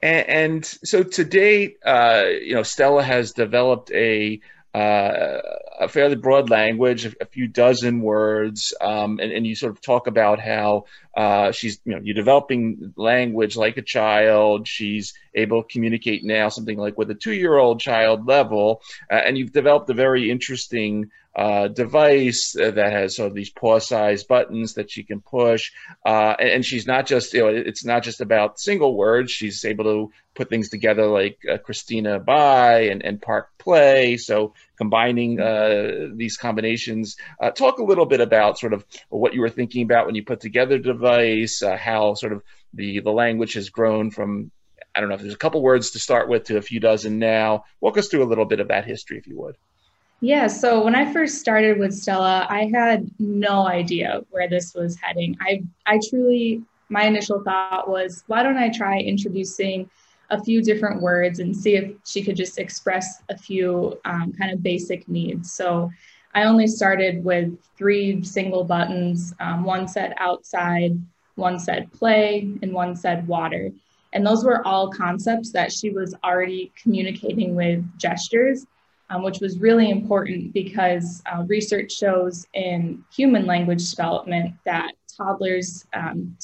And, 0.00 0.28
and 0.28 0.64
so 0.64 1.02
to 1.02 1.24
date, 1.24 1.76
uh, 1.84 2.24
you 2.40 2.54
know, 2.54 2.62
Stella 2.62 3.02
has 3.02 3.32
developed 3.32 3.90
a 3.92 4.40
uh, 4.72 5.40
a 5.82 5.88
fairly 5.88 6.14
broad 6.16 6.48
language, 6.48 7.04
a, 7.04 7.26
few 7.26 7.48
dozen 7.48 8.00
words, 8.00 8.72
um, 8.80 9.18
and, 9.20 9.32
and, 9.32 9.46
you 9.46 9.54
sort 9.54 9.72
of 9.72 9.80
talk 9.80 10.06
about 10.06 10.38
how 10.38 10.84
uh, 11.16 11.50
she's, 11.50 11.80
you 11.84 11.92
know, 11.92 12.00
you're 12.02 12.14
developing 12.14 12.94
language 12.96 13.56
like 13.56 13.76
a 13.76 13.82
child. 13.82 14.68
She's 14.68 15.14
able 15.34 15.62
to 15.62 15.68
communicate 15.68 16.24
now 16.24 16.48
something 16.48 16.78
like 16.78 16.96
with 16.96 17.10
a 17.10 17.14
two-year-old 17.14 17.80
child 17.80 18.26
level, 18.26 18.82
uh, 19.10 19.16
and 19.16 19.36
you've 19.36 19.52
developed 19.52 19.90
a 19.90 19.94
very 19.94 20.30
interesting 20.30 21.10
uh, 21.34 21.68
device 21.68 22.52
that 22.52 22.76
has 22.76 23.16
sort 23.16 23.28
of 23.28 23.34
these 23.34 23.50
paw-sized 23.50 24.28
buttons 24.28 24.74
that 24.74 24.90
she 24.90 25.02
can 25.02 25.20
push, 25.20 25.72
uh, 26.04 26.34
and, 26.38 26.48
and, 26.48 26.64
she's 26.64 26.86
not 26.86 27.06
just, 27.06 27.32
you 27.32 27.40
know, 27.40 27.48
it's 27.48 27.84
not 27.84 28.02
just 28.02 28.20
about 28.20 28.60
single 28.60 28.96
words. 28.96 29.30
She's 29.30 29.64
able 29.64 29.84
to 29.84 30.12
put 30.34 30.48
things 30.48 30.68
together 30.68 31.06
like 31.06 31.38
uh, 31.50 31.58
Christina 31.58 32.18
Buy 32.18 32.82
and, 32.82 33.02
and 33.02 33.20
Park 33.20 33.50
Play. 33.58 34.16
So 34.16 34.54
combining 34.82 35.40
uh, 35.40 36.08
these 36.14 36.36
combinations. 36.36 37.16
Uh, 37.40 37.52
talk 37.52 37.78
a 37.78 37.84
little 37.84 38.04
bit 38.04 38.20
about 38.20 38.58
sort 38.58 38.72
of 38.72 38.84
what 39.10 39.32
you 39.32 39.40
were 39.40 39.48
thinking 39.48 39.82
about 39.84 40.06
when 40.06 40.16
you 40.16 40.24
put 40.24 40.40
together 40.40 40.76
the 40.76 40.92
device, 40.92 41.62
uh, 41.62 41.76
how 41.76 42.14
sort 42.14 42.32
of 42.32 42.42
the, 42.74 42.98
the 42.98 43.12
language 43.12 43.54
has 43.54 43.70
grown 43.70 44.10
from, 44.10 44.50
I 44.92 44.98
don't 44.98 45.08
know 45.08 45.14
if 45.14 45.20
there's 45.20 45.34
a 45.34 45.38
couple 45.38 45.62
words 45.62 45.92
to 45.92 46.00
start 46.00 46.28
with 46.28 46.44
to 46.44 46.56
a 46.56 46.62
few 46.62 46.80
dozen 46.80 47.20
now. 47.20 47.64
Walk 47.80 47.96
us 47.96 48.08
through 48.08 48.24
a 48.24 48.30
little 48.32 48.44
bit 48.44 48.58
of 48.58 48.68
that 48.68 48.84
history, 48.84 49.18
if 49.18 49.28
you 49.28 49.38
would. 49.38 49.56
Yeah, 50.24 50.46
so 50.46 50.84
when 50.84 50.94
I 50.94 51.12
first 51.12 51.38
started 51.40 51.80
with 51.80 51.92
Stella, 51.92 52.46
I 52.48 52.70
had 52.72 53.10
no 53.18 53.66
idea 53.66 54.22
where 54.30 54.48
this 54.48 54.72
was 54.72 54.96
heading. 55.00 55.36
I 55.40 55.64
I 55.84 55.98
truly 56.08 56.62
my 56.88 57.06
initial 57.06 57.42
thought 57.42 57.88
was, 57.88 58.22
why 58.28 58.44
don't 58.44 58.56
I 58.56 58.68
try 58.68 59.00
introducing 59.00 59.90
a 60.30 60.40
few 60.40 60.62
different 60.62 61.02
words 61.02 61.40
and 61.40 61.56
see 61.56 61.74
if 61.74 61.92
she 62.06 62.22
could 62.22 62.36
just 62.36 62.60
express 62.60 63.20
a 63.30 63.36
few 63.36 63.98
um, 64.04 64.32
kind 64.38 64.52
of 64.52 64.62
basic 64.62 65.08
needs. 65.08 65.52
So 65.52 65.90
I 66.34 66.44
only 66.44 66.68
started 66.68 67.24
with 67.24 67.58
three 67.76 68.22
single 68.22 68.62
buttons. 68.62 69.34
Um, 69.40 69.64
one 69.64 69.88
said 69.88 70.14
outside, 70.18 70.96
one 71.34 71.58
said 71.58 71.90
play, 71.90 72.48
and 72.62 72.72
one 72.72 72.94
said 72.94 73.26
water. 73.26 73.72
And 74.12 74.24
those 74.24 74.44
were 74.44 74.64
all 74.64 74.88
concepts 74.88 75.50
that 75.50 75.72
she 75.72 75.90
was 75.90 76.14
already 76.22 76.70
communicating 76.80 77.56
with 77.56 77.84
gestures. 77.98 78.66
Um, 79.12 79.22
which 79.22 79.40
was 79.40 79.58
really 79.58 79.90
important 79.90 80.52
because 80.52 81.22
uh, 81.32 81.42
research 81.42 81.92
shows 81.92 82.46
in 82.54 83.04
human 83.14 83.46
language 83.46 83.90
development 83.90 84.54
that 84.64 84.92
toddlers 85.16 85.86
um, 85.92 86.36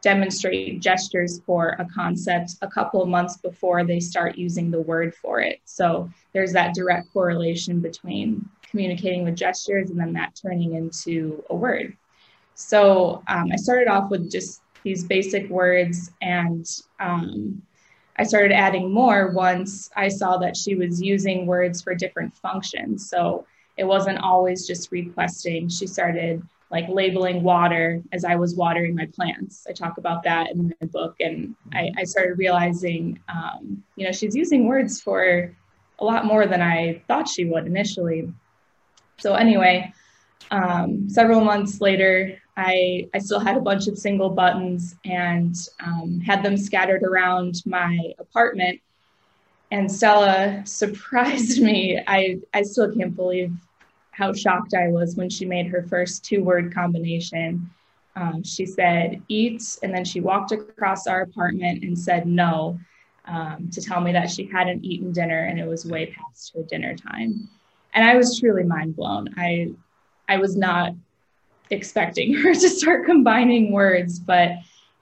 demonstrate 0.00 0.80
gestures 0.80 1.40
for 1.44 1.70
a 1.78 1.86
concept 1.94 2.54
a 2.62 2.68
couple 2.68 3.02
of 3.02 3.08
months 3.08 3.36
before 3.38 3.84
they 3.84 4.00
start 4.00 4.38
using 4.38 4.70
the 4.70 4.80
word 4.80 5.14
for 5.14 5.40
it. 5.40 5.60
So 5.64 6.08
there's 6.32 6.52
that 6.52 6.74
direct 6.74 7.12
correlation 7.12 7.80
between 7.80 8.48
communicating 8.70 9.24
with 9.24 9.36
gestures 9.36 9.90
and 9.90 9.98
then 9.98 10.12
that 10.14 10.38
turning 10.40 10.74
into 10.74 11.44
a 11.50 11.56
word. 11.56 11.96
So 12.54 13.22
um, 13.28 13.50
I 13.52 13.56
started 13.56 13.88
off 13.88 14.10
with 14.10 14.30
just 14.30 14.62
these 14.82 15.04
basic 15.04 15.50
words 15.50 16.12
and 16.22 16.66
um, 17.00 17.60
I 18.18 18.24
started 18.24 18.52
adding 18.52 18.92
more 18.92 19.30
once 19.32 19.90
I 19.94 20.08
saw 20.08 20.38
that 20.38 20.56
she 20.56 20.74
was 20.74 21.02
using 21.02 21.46
words 21.46 21.82
for 21.82 21.94
different 21.94 22.34
functions. 22.36 23.08
So 23.08 23.46
it 23.76 23.84
wasn't 23.84 24.18
always 24.18 24.66
just 24.66 24.90
requesting. 24.90 25.68
She 25.68 25.86
started 25.86 26.42
like 26.70 26.88
labeling 26.88 27.42
water 27.42 28.02
as 28.12 28.24
I 28.24 28.34
was 28.36 28.56
watering 28.56 28.94
my 28.94 29.06
plants. 29.06 29.66
I 29.68 29.72
talk 29.72 29.98
about 29.98 30.22
that 30.24 30.50
in 30.50 30.74
the 30.80 30.86
book, 30.86 31.14
and 31.20 31.54
I, 31.72 31.90
I 31.96 32.04
started 32.04 32.38
realizing, 32.38 33.20
um, 33.28 33.84
you 33.94 34.04
know, 34.04 34.12
she's 34.12 34.34
using 34.34 34.66
words 34.66 35.00
for 35.00 35.54
a 35.98 36.04
lot 36.04 36.24
more 36.24 36.46
than 36.46 36.60
I 36.60 37.02
thought 37.06 37.28
she 37.28 37.44
would 37.44 37.66
initially. 37.66 38.32
So 39.18 39.34
anyway, 39.34 39.92
um, 40.50 41.08
several 41.08 41.40
months 41.40 41.80
later, 41.80 42.36
I, 42.56 43.08
I 43.14 43.18
still 43.18 43.40
had 43.40 43.56
a 43.56 43.60
bunch 43.60 43.86
of 43.86 43.98
single 43.98 44.30
buttons 44.30 44.96
and 45.04 45.54
um, 45.84 46.20
had 46.20 46.42
them 46.42 46.56
scattered 46.56 47.02
around 47.02 47.62
my 47.66 48.12
apartment. 48.18 48.80
And 49.70 49.90
Stella 49.90 50.62
surprised 50.64 51.60
me. 51.62 52.00
I, 52.06 52.38
I 52.54 52.62
still 52.62 52.92
can't 52.94 53.14
believe 53.14 53.52
how 54.12 54.32
shocked 54.32 54.72
I 54.74 54.88
was 54.88 55.16
when 55.16 55.28
she 55.28 55.44
made 55.44 55.66
her 55.66 55.82
first 55.82 56.24
two 56.24 56.42
word 56.42 56.72
combination. 56.72 57.70
Um, 58.14 58.42
she 58.42 58.64
said, 58.64 59.22
eat, 59.28 59.78
and 59.82 59.94
then 59.94 60.06
she 60.06 60.20
walked 60.20 60.52
across 60.52 61.06
our 61.06 61.20
apartment 61.20 61.84
and 61.84 61.98
said 61.98 62.26
no 62.26 62.78
um, 63.26 63.68
to 63.70 63.82
tell 63.82 64.00
me 64.00 64.12
that 64.12 64.30
she 64.30 64.46
hadn't 64.46 64.84
eaten 64.84 65.12
dinner 65.12 65.44
and 65.44 65.60
it 65.60 65.66
was 65.66 65.84
way 65.84 66.06
past 66.06 66.52
her 66.54 66.62
dinner 66.62 66.96
time. 66.96 67.48
And 67.92 68.04
I 68.04 68.16
was 68.16 68.40
truly 68.40 68.62
mind 68.62 68.96
blown. 68.96 69.34
I, 69.36 69.72
I 70.28 70.38
was 70.38 70.56
not 70.56 70.94
expecting 71.70 72.34
her 72.42 72.54
to 72.54 72.68
start 72.68 73.06
combining 73.06 73.72
words. 73.72 74.18
But 74.18 74.52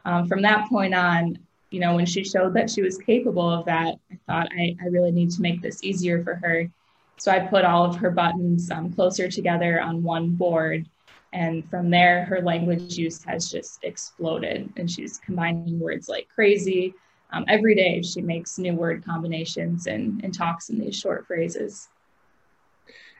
um, 0.04 0.26
from 0.26 0.42
that 0.42 0.68
point 0.68 0.94
on, 0.94 1.38
you 1.70 1.80
know, 1.80 1.96
when 1.96 2.06
she 2.06 2.24
showed 2.24 2.54
that 2.54 2.70
she 2.70 2.82
was 2.82 2.98
capable 2.98 3.50
of 3.50 3.64
that, 3.66 3.96
I 4.10 4.18
thought 4.26 4.48
I, 4.52 4.76
I 4.80 4.86
really 4.86 5.10
need 5.10 5.30
to 5.32 5.42
make 5.42 5.60
this 5.60 5.82
easier 5.82 6.22
for 6.22 6.36
her. 6.36 6.70
So 7.16 7.32
I 7.32 7.40
put 7.40 7.64
all 7.64 7.84
of 7.84 7.96
her 7.96 8.10
buttons 8.10 8.70
um, 8.70 8.92
closer 8.92 9.28
together 9.28 9.80
on 9.80 10.02
one 10.02 10.30
board. 10.30 10.86
And 11.32 11.68
from 11.68 11.90
there, 11.90 12.24
her 12.26 12.40
language 12.40 12.96
use 12.96 13.24
has 13.24 13.50
just 13.50 13.82
exploded. 13.82 14.72
And 14.76 14.88
she's 14.88 15.18
combining 15.18 15.80
words 15.80 16.08
like 16.08 16.28
crazy. 16.32 16.94
Um, 17.32 17.44
every 17.48 17.74
day, 17.74 18.02
she 18.02 18.20
makes 18.20 18.58
new 18.58 18.74
word 18.74 19.04
combinations 19.04 19.86
and, 19.88 20.22
and 20.22 20.32
talks 20.32 20.68
in 20.70 20.78
these 20.78 20.96
short 20.96 21.26
phrases. 21.26 21.88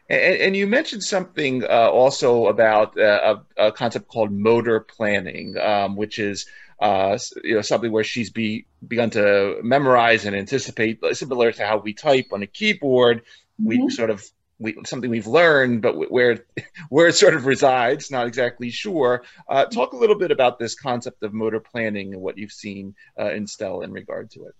And, 0.08 0.36
and 0.36 0.56
you 0.56 0.66
mentioned 0.66 1.02
something 1.02 1.64
uh, 1.64 1.88
also 1.90 2.46
about 2.46 2.98
uh, 2.98 3.36
a, 3.56 3.66
a, 3.68 3.72
concept 3.72 4.08
called 4.08 4.32
motor 4.32 4.80
planning, 4.80 5.56
um, 5.58 5.96
which 5.96 6.18
is 6.18 6.46
uh, 6.80 7.18
you 7.42 7.54
know 7.54 7.62
something 7.62 7.90
where 7.90 8.04
she's 8.04 8.30
be, 8.30 8.66
begun 8.86 9.10
to 9.10 9.58
memorize 9.62 10.24
and 10.24 10.36
anticipate, 10.36 11.00
similar 11.12 11.52
to 11.52 11.66
how 11.66 11.78
we 11.78 11.94
type 11.94 12.26
on 12.32 12.42
a 12.42 12.46
keyboard. 12.46 13.22
Mm-hmm. 13.60 13.66
We 13.66 13.90
sort 13.90 14.10
of 14.10 14.22
we, 14.58 14.76
something 14.84 15.10
we've 15.10 15.26
learned, 15.26 15.82
but 15.82 16.10
where 16.10 16.44
where 16.88 17.08
it 17.08 17.14
sort 17.14 17.34
of 17.34 17.46
resides, 17.46 18.10
not 18.10 18.26
exactly 18.26 18.70
sure. 18.70 19.22
Uh, 19.48 19.64
talk 19.66 19.92
a 19.92 19.96
little 19.96 20.18
bit 20.18 20.30
about 20.30 20.58
this 20.58 20.74
concept 20.74 21.22
of 21.22 21.32
motor 21.32 21.60
planning 21.60 22.12
and 22.12 22.22
what 22.22 22.38
you've 22.38 22.52
seen 22.52 22.94
uh, 23.18 23.30
in 23.30 23.46
Stella 23.46 23.84
in 23.84 23.92
regard 23.92 24.30
to 24.32 24.46
it. 24.46 24.54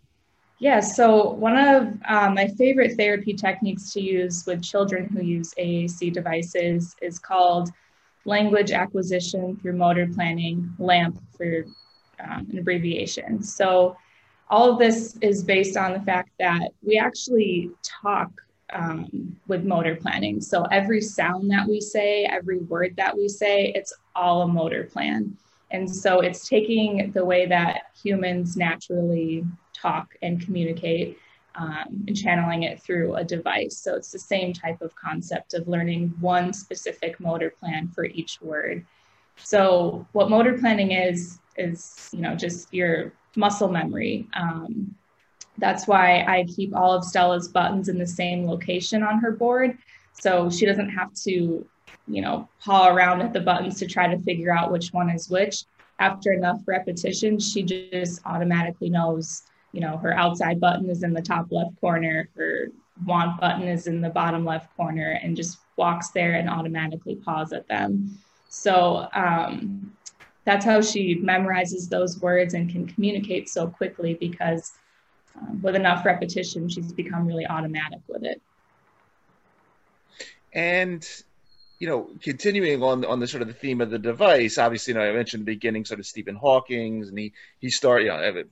Yeah, 0.60 0.80
so 0.80 1.32
one 1.32 1.58
of 1.58 1.88
um, 2.08 2.34
my 2.34 2.46
favorite 2.56 2.96
therapy 2.96 3.34
techniques 3.34 3.92
to 3.92 4.00
use 4.00 4.44
with 4.46 4.62
children 4.62 5.08
who 5.08 5.22
use 5.22 5.52
AAC 5.58 6.12
devices 6.12 6.94
is 7.02 7.18
called 7.18 7.70
language 8.24 8.70
acquisition 8.70 9.56
through 9.56 9.76
motor 9.76 10.08
planning, 10.14 10.72
LAMP 10.78 11.20
for 11.36 11.64
um, 12.20 12.46
an 12.50 12.58
abbreviation. 12.58 13.42
So 13.42 13.96
all 14.48 14.70
of 14.70 14.78
this 14.78 15.18
is 15.20 15.42
based 15.42 15.76
on 15.76 15.92
the 15.92 16.00
fact 16.00 16.30
that 16.38 16.70
we 16.82 16.98
actually 16.98 17.70
talk 17.82 18.30
um, 18.72 19.36
with 19.48 19.64
motor 19.64 19.96
planning. 19.96 20.40
So 20.40 20.62
every 20.70 21.00
sound 21.00 21.50
that 21.50 21.66
we 21.68 21.80
say, 21.80 22.24
every 22.24 22.58
word 22.58 22.94
that 22.96 23.16
we 23.16 23.28
say, 23.28 23.72
it's 23.74 23.92
all 24.14 24.42
a 24.42 24.48
motor 24.48 24.84
plan. 24.84 25.36
And 25.70 25.92
so 25.92 26.20
it's 26.20 26.48
taking 26.48 27.10
the 27.12 27.24
way 27.24 27.46
that 27.46 27.82
humans 28.00 28.56
naturally 28.56 29.44
talk 29.84 30.16
and 30.22 30.40
communicate 30.40 31.18
um, 31.56 32.04
and 32.08 32.16
channeling 32.16 32.64
it 32.64 32.80
through 32.82 33.14
a 33.14 33.24
device. 33.24 33.76
So 33.76 33.94
it's 33.94 34.10
the 34.10 34.18
same 34.18 34.52
type 34.52 34.80
of 34.82 34.94
concept 34.96 35.54
of 35.54 35.68
learning 35.68 36.12
one 36.20 36.52
specific 36.52 37.20
motor 37.20 37.50
plan 37.50 37.88
for 37.88 38.04
each 38.06 38.40
word. 38.40 38.84
So 39.36 40.06
what 40.12 40.30
motor 40.30 40.56
planning 40.58 40.92
is 40.92 41.38
is 41.56 42.10
you 42.12 42.20
know 42.20 42.34
just 42.34 42.72
your 42.72 43.12
muscle 43.36 43.68
memory. 43.68 44.26
Um, 44.34 44.94
that's 45.58 45.86
why 45.86 46.24
I 46.26 46.44
keep 46.44 46.74
all 46.74 46.92
of 46.92 47.04
Stella's 47.04 47.48
buttons 47.48 47.88
in 47.88 47.98
the 47.98 48.06
same 48.06 48.46
location 48.46 49.02
on 49.02 49.18
her 49.18 49.30
board, 49.30 49.78
so 50.12 50.50
she 50.50 50.66
doesn't 50.66 50.90
have 50.90 51.12
to 51.24 51.66
you 52.08 52.22
know 52.22 52.48
paw 52.60 52.88
around 52.88 53.22
at 53.22 53.32
the 53.32 53.40
buttons 53.40 53.78
to 53.78 53.86
try 53.86 54.08
to 54.08 54.20
figure 54.22 54.52
out 54.52 54.72
which 54.72 54.92
one 54.92 55.10
is 55.10 55.28
which. 55.28 55.64
After 56.00 56.32
enough 56.32 56.60
repetition, 56.66 57.38
she 57.38 57.62
just 57.62 58.20
automatically 58.26 58.90
knows 58.90 59.44
you 59.74 59.80
know, 59.80 59.96
her 59.96 60.16
outside 60.16 60.60
button 60.60 60.88
is 60.88 61.02
in 61.02 61.12
the 61.12 61.20
top 61.20 61.46
left 61.50 61.78
corner, 61.80 62.28
her 62.36 62.68
want 63.04 63.40
button 63.40 63.66
is 63.66 63.88
in 63.88 64.00
the 64.00 64.08
bottom 64.08 64.44
left 64.44 64.74
corner, 64.76 65.18
and 65.22 65.36
just 65.36 65.58
walks 65.76 66.10
there 66.10 66.34
and 66.34 66.48
automatically 66.48 67.16
paws 67.16 67.52
at 67.52 67.66
them. 67.66 68.18
So 68.48 69.08
um, 69.12 69.92
that's 70.44 70.64
how 70.64 70.80
she 70.80 71.16
memorizes 71.16 71.88
those 71.88 72.20
words 72.20 72.54
and 72.54 72.70
can 72.70 72.86
communicate 72.86 73.48
so 73.48 73.66
quickly 73.66 74.14
because 74.14 74.72
um, 75.36 75.60
with 75.60 75.74
enough 75.74 76.04
repetition, 76.04 76.68
she's 76.68 76.92
become 76.92 77.26
really 77.26 77.46
automatic 77.46 78.00
with 78.06 78.22
it. 78.22 78.40
And 80.52 81.04
you 81.80 81.88
know, 81.88 82.08
continuing 82.22 82.82
on 82.82 83.04
on 83.04 83.18
the 83.18 83.26
sort 83.26 83.42
of 83.42 83.48
the 83.48 83.54
theme 83.54 83.80
of 83.80 83.90
the 83.90 83.98
device, 83.98 84.56
obviously, 84.56 84.92
you 84.94 84.98
know, 85.00 85.04
I 85.04 85.12
mentioned 85.12 85.40
the 85.42 85.52
beginning, 85.52 85.84
sort 85.84 85.98
of 85.98 86.06
Stephen 86.06 86.36
Hawking's, 86.36 87.08
and 87.08 87.18
he 87.18 87.32
he 87.58 87.70
started, 87.70 88.04
you 88.04 88.10
know, 88.10 88.44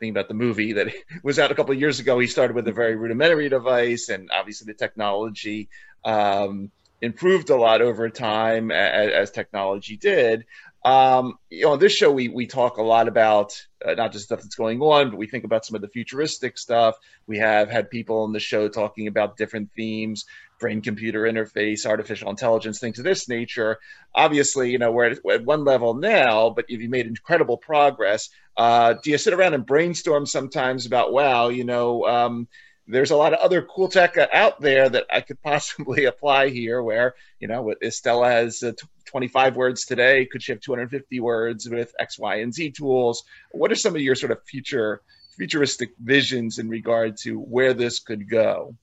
thinking 0.00 0.14
about 0.14 0.28
the 0.28 0.34
movie 0.34 0.72
that 0.72 0.88
was 1.22 1.38
out 1.38 1.52
a 1.52 1.54
couple 1.54 1.72
of 1.72 1.80
years 1.80 2.00
ago, 2.00 2.18
he 2.18 2.26
started 2.26 2.56
with 2.56 2.66
a 2.66 2.72
very 2.72 2.96
rudimentary 2.96 3.48
device, 3.48 4.08
and 4.08 4.30
obviously 4.32 4.72
the 4.72 4.76
technology 4.76 5.68
um, 6.04 6.70
improved 7.00 7.50
a 7.50 7.56
lot 7.56 7.82
over 7.82 8.08
time 8.10 8.70
as, 8.70 9.12
as 9.12 9.30
technology 9.30 9.96
did. 9.96 10.46
Um, 10.82 11.38
you 11.50 11.64
know, 11.64 11.72
on 11.72 11.78
this 11.78 11.92
show, 11.92 12.10
we 12.10 12.28
we 12.28 12.46
talk 12.46 12.78
a 12.78 12.82
lot 12.82 13.06
about 13.06 13.52
uh, 13.86 13.92
not 13.94 14.12
just 14.12 14.24
stuff 14.24 14.40
that's 14.40 14.54
going 14.54 14.80
on, 14.80 15.10
but 15.10 15.18
we 15.18 15.26
think 15.26 15.44
about 15.44 15.66
some 15.66 15.74
of 15.74 15.82
the 15.82 15.88
futuristic 15.88 16.56
stuff. 16.56 16.96
We 17.26 17.38
have 17.38 17.68
had 17.68 17.90
people 17.90 18.22
on 18.22 18.32
the 18.32 18.40
show 18.40 18.68
talking 18.68 19.06
about 19.06 19.36
different 19.36 19.70
themes, 19.76 20.24
brain 20.60 20.80
computer 20.82 21.22
interface, 21.22 21.86
artificial 21.86 22.30
intelligence, 22.30 22.78
things 22.78 22.98
of 22.98 23.04
this 23.04 23.28
nature. 23.28 23.78
Obviously, 24.14 24.70
you 24.70 24.78
know, 24.78 24.92
we're 24.92 25.06
at, 25.06 25.18
at 25.30 25.44
one 25.44 25.64
level 25.64 25.94
now, 25.94 26.50
but 26.50 26.68
you've 26.68 26.88
made 26.90 27.06
incredible 27.06 27.56
progress, 27.56 28.28
uh, 28.56 28.94
do 29.02 29.10
you 29.10 29.18
sit 29.18 29.32
around 29.32 29.54
and 29.54 29.64
brainstorm 29.64 30.26
sometimes 30.26 30.84
about, 30.84 31.12
wow, 31.12 31.48
you 31.48 31.64
know, 31.64 32.04
um, 32.04 32.46
there's 32.86 33.10
a 33.10 33.16
lot 33.16 33.32
of 33.32 33.38
other 33.38 33.62
cool 33.62 33.88
tech 33.88 34.16
out 34.18 34.60
there 34.60 34.88
that 34.88 35.06
I 35.10 35.20
could 35.20 35.40
possibly 35.42 36.04
apply 36.04 36.50
here. 36.50 36.82
Where 36.82 37.14
you 37.38 37.48
know, 37.48 37.72
Estella 37.82 38.28
has 38.28 38.62
uh, 38.62 38.72
25 39.06 39.56
words 39.56 39.84
today. 39.84 40.26
Could 40.26 40.42
she 40.42 40.52
have 40.52 40.60
250 40.60 41.20
words 41.20 41.68
with 41.68 41.94
X, 41.98 42.18
Y, 42.18 42.36
and 42.36 42.52
Z 42.52 42.72
tools? 42.72 43.24
What 43.52 43.72
are 43.72 43.76
some 43.76 43.94
of 43.94 44.02
your 44.02 44.14
sort 44.14 44.32
of 44.32 44.42
future 44.44 45.00
futuristic 45.36 45.90
visions 45.98 46.58
in 46.58 46.68
regard 46.68 47.16
to 47.18 47.38
where 47.38 47.72
this 47.72 47.98
could 48.00 48.28
go? 48.28 48.74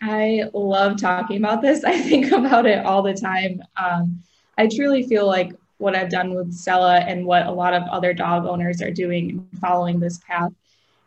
I 0.00 0.44
love 0.52 1.00
talking 1.00 1.36
about 1.38 1.62
this. 1.62 1.84
I 1.84 1.98
think 1.98 2.32
about 2.32 2.66
it 2.66 2.84
all 2.84 3.02
the 3.02 3.14
time. 3.14 3.62
Um, 3.76 4.22
I 4.58 4.68
truly 4.68 5.02
feel 5.04 5.26
like 5.26 5.52
what 5.78 5.96
I've 5.96 6.10
done 6.10 6.34
with 6.34 6.52
Stella 6.52 6.98
and 6.98 7.24
what 7.24 7.46
a 7.46 7.50
lot 7.50 7.72
of 7.72 7.82
other 7.84 8.12
dog 8.12 8.44
owners 8.44 8.82
are 8.82 8.90
doing 8.90 9.46
following 9.60 9.98
this 9.98 10.18
path 10.18 10.52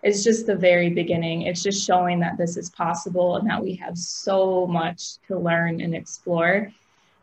is 0.01 0.23
just 0.23 0.47
the 0.47 0.55
very 0.55 0.89
beginning. 0.89 1.43
It's 1.43 1.63
just 1.63 1.85
showing 1.85 2.19
that 2.19 2.37
this 2.37 2.57
is 2.57 2.69
possible 2.71 3.37
and 3.37 3.49
that 3.49 3.63
we 3.63 3.75
have 3.75 3.97
so 3.97 4.67
much 4.67 5.17
to 5.27 5.37
learn 5.37 5.79
and 5.79 5.95
explore. 5.95 6.71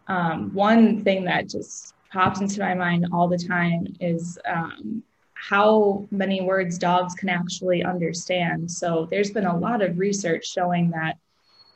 Um, 0.08 0.54
one 0.54 1.02
thing 1.02 1.24
that 1.24 1.48
just 1.48 1.94
pops 2.12 2.40
into 2.40 2.60
my 2.60 2.74
mind 2.74 3.06
all 3.12 3.28
the 3.28 3.38
time 3.38 3.86
is 4.00 4.38
um, 4.46 5.02
how 5.34 6.06
many 6.10 6.40
words 6.40 6.78
dogs 6.78 7.14
can 7.14 7.28
actually 7.28 7.84
understand. 7.84 8.70
So 8.70 9.08
there's 9.10 9.30
been 9.30 9.46
a 9.46 9.56
lot 9.56 9.82
of 9.82 9.98
research 9.98 10.46
showing 10.46 10.90
that 10.90 11.16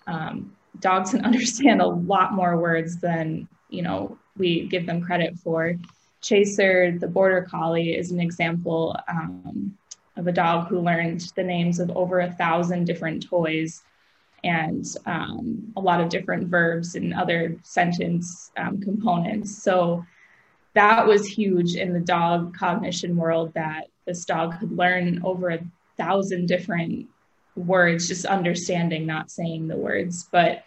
um, 0.06 0.54
dogs 0.80 1.10
can 1.10 1.24
understand 1.24 1.80
a 1.80 1.86
lot 1.86 2.32
more 2.32 2.56
words 2.58 2.96
than 2.98 3.48
you 3.68 3.82
know 3.82 4.18
we 4.36 4.66
give 4.66 4.86
them 4.86 5.02
credit 5.02 5.36
for. 5.38 5.74
Chaser, 6.20 6.96
the 6.98 7.06
border 7.06 7.42
collie, 7.42 7.94
is 7.94 8.10
an 8.10 8.20
example 8.20 8.96
um, 9.08 9.76
of 10.16 10.26
a 10.26 10.32
dog 10.32 10.68
who 10.68 10.80
learned 10.80 11.20
the 11.36 11.42
names 11.42 11.78
of 11.78 11.90
over 11.96 12.20
a 12.20 12.32
thousand 12.32 12.84
different 12.84 13.26
toys 13.26 13.82
and 14.42 14.86
um, 15.06 15.72
a 15.76 15.80
lot 15.80 16.00
of 16.00 16.08
different 16.08 16.48
verbs 16.48 16.94
and 16.94 17.14
other 17.14 17.56
sentence 17.62 18.50
um, 18.56 18.80
components. 18.80 19.62
So 19.62 20.04
that 20.74 21.06
was 21.06 21.26
huge 21.26 21.76
in 21.76 21.92
the 21.92 22.00
dog 22.00 22.56
cognition 22.56 23.16
world 23.16 23.52
that 23.54 23.88
this 24.06 24.24
dog 24.24 24.58
could 24.58 24.72
learn 24.72 25.22
over 25.24 25.50
a 25.50 25.64
thousand 25.96 26.46
different 26.46 27.06
words, 27.56 28.08
just 28.08 28.24
understanding, 28.24 29.06
not 29.06 29.30
saying 29.30 29.68
the 29.68 29.76
words. 29.76 30.28
But 30.30 30.64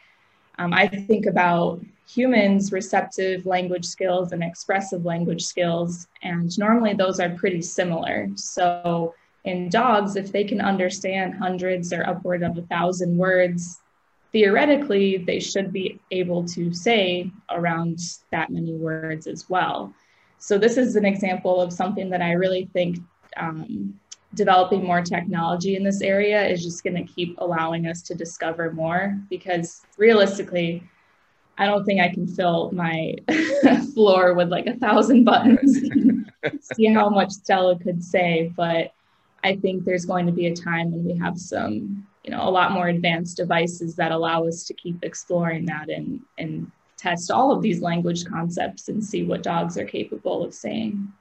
um, 0.57 0.73
I 0.73 0.87
think 0.87 1.25
about 1.25 1.81
humans' 2.07 2.71
receptive 2.71 3.45
language 3.45 3.85
skills 3.85 4.31
and 4.31 4.43
expressive 4.43 5.05
language 5.05 5.43
skills, 5.43 6.07
and 6.23 6.57
normally 6.57 6.93
those 6.93 7.19
are 7.19 7.29
pretty 7.29 7.61
similar. 7.61 8.29
So 8.35 9.13
in 9.43 9.69
dogs, 9.69 10.15
if 10.15 10.31
they 10.31 10.43
can 10.43 10.61
understand 10.61 11.35
hundreds 11.35 11.93
or 11.93 12.07
upward 12.07 12.43
of 12.43 12.57
a 12.57 12.63
thousand 12.63 13.17
words, 13.17 13.79
theoretically, 14.31 15.17
they 15.17 15.39
should 15.39 15.71
be 15.71 15.99
able 16.11 16.45
to 16.45 16.73
say 16.73 17.31
around 17.49 17.99
that 18.31 18.49
many 18.49 18.73
words 18.73 19.27
as 19.27 19.49
well. 19.49 19.93
So, 20.39 20.57
this 20.57 20.77
is 20.77 20.95
an 20.95 21.05
example 21.05 21.59
of 21.61 21.73
something 21.73 22.09
that 22.09 22.21
I 22.21 22.33
really 22.33 22.69
think 22.73 22.99
um, 23.37 23.99
developing 24.37 24.85
more 24.85 25.01
technology 25.01 25.75
in 25.75 25.83
this 25.83 26.01
area 26.01 26.47
is 26.47 26.63
just 26.63 26.83
going 26.83 26.95
to 26.95 27.13
keep 27.13 27.35
allowing 27.39 27.87
us 27.87 28.01
to 28.03 28.15
discover 28.15 28.71
more 28.71 29.19
because 29.29 29.81
realistically, 29.97 30.83
I 31.57 31.65
don't 31.65 31.83
think 31.83 31.99
I 31.99 32.09
can 32.09 32.27
fill 32.27 32.71
my 32.71 33.15
floor 33.93 34.35
with 34.35 34.49
like 34.49 34.67
a 34.67 34.75
thousand 34.75 35.23
buttons 35.25 35.79
see 36.61 36.93
how 36.93 37.09
much 37.09 37.31
Stella 37.31 37.77
could 37.77 38.03
say. 38.03 38.51
But 38.55 38.93
I 39.43 39.55
think 39.55 39.83
there's 39.83 40.05
going 40.05 40.25
to 40.25 40.31
be 40.31 40.47
a 40.47 40.55
time 40.55 40.91
when 40.91 41.03
we 41.03 41.17
have 41.17 41.37
some, 41.37 42.05
you 42.23 42.31
know, 42.31 42.47
a 42.47 42.49
lot 42.49 42.71
more 42.71 42.87
advanced 42.87 43.37
devices 43.37 43.95
that 43.95 44.11
allow 44.11 44.45
us 44.45 44.63
to 44.65 44.73
keep 44.73 45.03
exploring 45.03 45.65
that 45.65 45.89
and 45.89 46.21
and 46.37 46.71
test 46.97 47.29
all 47.29 47.51
of 47.51 47.61
these 47.61 47.81
language 47.81 48.25
concepts 48.25 48.89
and 48.89 49.03
see 49.03 49.23
what 49.23 49.43
dogs 49.43 49.77
are 49.77 49.85
capable 49.85 50.43
of 50.43 50.53
saying. 50.53 51.11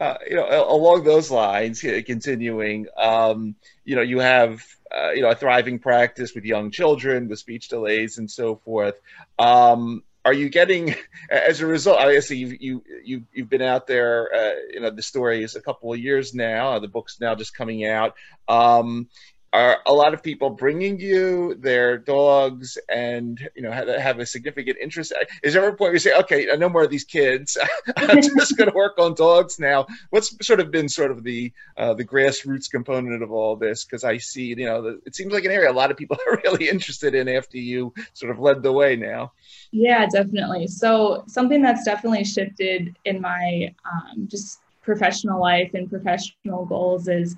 Uh, 0.00 0.16
you 0.26 0.34
know, 0.34 0.66
along 0.66 1.04
those 1.04 1.30
lines, 1.30 1.82
continuing, 2.06 2.86
um, 2.96 3.54
you 3.84 3.94
know, 3.96 4.00
you 4.00 4.18
have, 4.18 4.64
uh, 4.90 5.10
you 5.10 5.20
know, 5.20 5.28
a 5.28 5.34
thriving 5.34 5.78
practice 5.78 6.34
with 6.34 6.46
young 6.46 6.70
children 6.70 7.28
with 7.28 7.38
speech 7.38 7.68
delays 7.68 8.16
and 8.16 8.30
so 8.30 8.56
forth. 8.56 8.98
Um, 9.38 10.02
are 10.24 10.32
you 10.32 10.48
getting, 10.48 10.94
as 11.30 11.60
a 11.60 11.66
result, 11.66 11.98
obviously 11.98 12.38
you've, 12.38 12.62
you, 12.62 12.84
you, 13.04 13.24
you've 13.34 13.50
been 13.50 13.60
out 13.60 13.86
there, 13.86 14.34
uh, 14.34 14.54
you 14.72 14.80
know, 14.80 14.90
the 14.90 15.02
story 15.02 15.44
is 15.44 15.54
a 15.54 15.60
couple 15.60 15.92
of 15.92 15.98
years 15.98 16.34
now, 16.34 16.78
the 16.78 16.88
book's 16.88 17.20
now 17.20 17.34
just 17.34 17.54
coming 17.54 17.84
out. 17.84 18.14
Um, 18.48 19.08
are 19.52 19.78
a 19.86 19.92
lot 19.92 20.14
of 20.14 20.22
people 20.22 20.50
bringing 20.50 21.00
you 21.00 21.56
their 21.56 21.98
dogs 21.98 22.78
and 22.88 23.48
you 23.56 23.62
know 23.62 23.72
have, 23.72 23.88
have 23.88 24.18
a 24.20 24.26
significant 24.26 24.76
interest. 24.80 25.12
Is 25.42 25.54
there 25.54 25.66
a 25.66 25.70
point 25.70 25.80
where 25.80 25.92
you 25.92 25.98
say 25.98 26.16
okay 26.20 26.46
no 26.56 26.68
more 26.68 26.84
of 26.84 26.90
these 26.90 27.04
kids. 27.04 27.58
I'm 27.96 28.22
just 28.22 28.56
going 28.56 28.70
to 28.70 28.76
work 28.76 28.98
on 28.98 29.14
dogs 29.14 29.58
now. 29.58 29.86
What's 30.10 30.34
sort 30.46 30.60
of 30.60 30.70
been 30.70 30.88
sort 30.88 31.10
of 31.10 31.24
the 31.24 31.52
uh, 31.76 31.94
the 31.94 32.04
grassroots 32.04 32.70
component 32.70 33.22
of 33.22 33.32
all 33.32 33.56
this? 33.56 33.84
Because 33.84 34.04
i 34.04 34.18
see 34.18 34.46
you 34.46 34.66
know 34.66 34.82
the, 34.82 35.00
it 35.04 35.14
seems 35.14 35.32
like 35.32 35.44
an 35.44 35.50
area 35.50 35.70
a 35.70 35.72
lot 35.72 35.90
of 35.90 35.96
people 35.96 36.16
are 36.30 36.40
really 36.44 36.68
interested 36.68 37.14
in 37.14 37.28
after 37.28 37.58
you 37.58 37.92
sort 38.12 38.30
of 38.30 38.38
led 38.38 38.62
the 38.62 38.72
way 38.72 38.94
now. 38.96 39.32
Yeah 39.72 40.06
definitely. 40.06 40.68
So 40.68 41.24
something 41.26 41.60
that's 41.60 41.84
definitely 41.84 42.24
shifted 42.24 42.96
in 43.04 43.20
my 43.20 43.74
um, 43.84 44.28
just 44.30 44.60
professional 44.82 45.40
life 45.40 45.70
and 45.74 45.90
professional 45.90 46.64
goals 46.66 47.08
is 47.08 47.36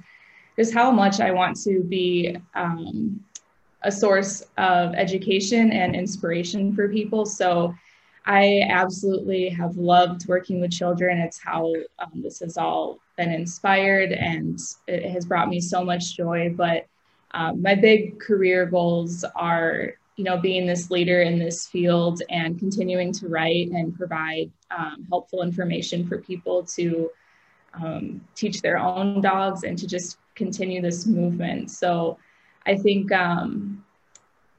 just 0.56 0.74
how 0.74 0.90
much 0.90 1.20
I 1.20 1.30
want 1.30 1.60
to 1.62 1.82
be 1.82 2.36
um, 2.54 3.22
a 3.82 3.90
source 3.90 4.42
of 4.58 4.94
education 4.94 5.72
and 5.72 5.94
inspiration 5.94 6.74
for 6.74 6.88
people. 6.88 7.26
So 7.26 7.74
I 8.24 8.66
absolutely 8.68 9.48
have 9.48 9.76
loved 9.76 10.28
working 10.28 10.60
with 10.60 10.70
children. 10.70 11.18
It's 11.18 11.40
how 11.42 11.74
um, 11.98 12.22
this 12.22 12.38
has 12.40 12.56
all 12.56 12.98
been 13.16 13.32
inspired 13.32 14.12
and 14.12 14.58
it 14.86 15.10
has 15.10 15.24
brought 15.24 15.48
me 15.48 15.60
so 15.60 15.84
much 15.84 16.16
joy. 16.16 16.54
But 16.56 16.86
um, 17.32 17.62
my 17.62 17.74
big 17.74 18.20
career 18.20 18.66
goals 18.66 19.24
are, 19.34 19.94
you 20.16 20.24
know, 20.24 20.36
being 20.36 20.66
this 20.66 20.90
leader 20.90 21.22
in 21.22 21.38
this 21.38 21.66
field 21.66 22.22
and 22.30 22.58
continuing 22.58 23.12
to 23.14 23.28
write 23.28 23.70
and 23.70 23.96
provide 23.96 24.50
um, 24.70 25.04
helpful 25.08 25.42
information 25.42 26.06
for 26.06 26.18
people 26.18 26.62
to 26.64 27.10
um, 27.74 28.20
teach 28.36 28.60
their 28.60 28.76
own 28.76 29.20
dogs 29.20 29.64
and 29.64 29.78
to 29.78 29.86
just 29.86 30.18
continue 30.42 30.82
this 30.82 31.06
movement. 31.06 31.70
So 31.70 32.18
I 32.66 32.74
think 32.76 33.12
um, 33.12 33.84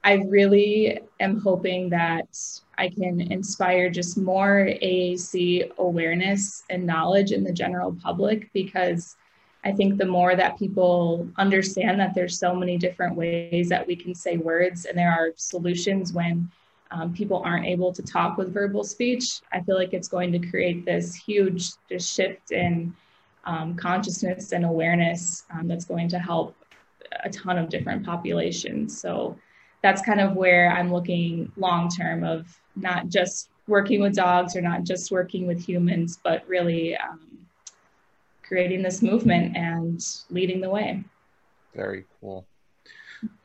I 0.03 0.13
really 0.37 0.99
am 1.19 1.39
hoping 1.39 1.89
that 1.89 2.29
I 2.77 2.89
can 2.89 3.19
inspire 3.19 3.89
just 3.89 4.17
more 4.17 4.67
AAC 4.81 5.75
awareness 5.77 6.63
and 6.69 6.85
knowledge 6.85 7.31
in 7.31 7.43
the 7.43 7.53
general 7.53 7.95
public 8.01 8.51
because 8.53 9.15
I 9.65 9.71
think 9.71 9.97
the 9.97 10.05
more 10.05 10.35
that 10.35 10.59
people 10.59 11.27
understand 11.37 11.99
that 11.99 12.13
there's 12.15 12.37
so 12.37 12.53
many 12.53 12.77
different 12.77 13.15
ways 13.15 13.69
that 13.69 13.87
we 13.87 13.95
can 13.95 14.13
say 14.13 14.37
words 14.37 14.85
and 14.85 14.97
there 14.97 15.11
are 15.11 15.31
solutions 15.35 16.11
when 16.11 16.49
um, 16.91 17.13
people 17.13 17.41
aren't 17.43 17.65
able 17.65 17.91
to 17.93 18.03
talk 18.03 18.37
with 18.37 18.53
verbal 18.53 18.83
speech, 18.83 19.41
I 19.51 19.61
feel 19.61 19.75
like 19.75 19.93
it's 19.93 20.07
going 20.07 20.31
to 20.33 20.39
create 20.39 20.85
this 20.85 21.15
huge 21.15 21.71
shift 21.97 22.51
in 22.51 22.93
um, 23.45 23.75
consciousness 23.75 24.51
and 24.51 24.65
awareness 24.65 25.45
um, 25.51 25.67
that's 25.67 25.85
going 25.85 26.07
to 26.09 26.19
help 26.19 26.55
a 27.23 27.29
ton 27.29 27.57
of 27.57 27.69
different 27.69 28.05
populations. 28.05 28.99
So 28.99 29.37
that's 29.81 30.01
kind 30.01 30.21
of 30.21 30.33
where 30.33 30.71
I'm 30.71 30.91
looking 30.91 31.51
long 31.57 31.89
term 31.89 32.23
of 32.23 32.57
not 32.75 33.09
just 33.09 33.49
working 33.67 34.01
with 34.01 34.15
dogs 34.15 34.55
or 34.55 34.61
not 34.61 34.83
just 34.83 35.11
working 35.11 35.47
with 35.47 35.63
humans, 35.63 36.19
but 36.23 36.47
really 36.47 36.95
um, 36.97 37.19
creating 38.41 38.81
this 38.81 39.01
movement 39.01 39.55
and 39.55 40.01
leading 40.29 40.61
the 40.61 40.69
way. 40.69 41.03
Very 41.75 42.05
cool. 42.19 42.45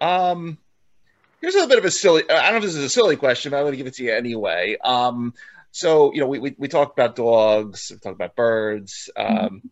Um, 0.01 0.59
here's 1.41 1.55
a 1.55 1.59
little 1.59 1.69
bit 1.69 1.79
of 1.79 1.85
a 1.85 1.91
silly. 1.91 2.29
I 2.31 2.51
don't 2.51 2.53
know 2.53 2.57
if 2.59 2.63
this 2.65 2.75
is 2.75 2.85
a 2.85 2.89
silly 2.89 3.17
question, 3.17 3.51
but 3.51 3.59
I'm 3.59 3.65
going 3.65 3.73
to 3.73 3.77
give 3.77 3.87
it 3.87 3.95
to 3.95 4.05
you 4.05 4.13
anyway. 4.13 4.77
Um, 4.83 5.35
so 5.71 6.13
you 6.13 6.21
know, 6.21 6.27
we 6.27 6.39
we, 6.39 6.55
we 6.59 6.69
talked 6.69 6.99
about 6.99 7.15
dogs, 7.17 7.91
we 7.93 7.99
talked 7.99 8.17
about 8.17 8.37
birds. 8.37 9.11
Um, 9.17 9.27
mm-hmm 9.27 9.69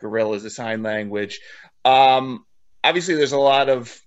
gorillas, 0.00 0.44
a 0.44 0.50
sign 0.50 0.82
language. 0.82 1.40
Um, 1.84 2.44
obviously, 2.82 3.14
there's 3.14 3.32
a 3.32 3.38
lot 3.38 3.68
of 3.68 4.00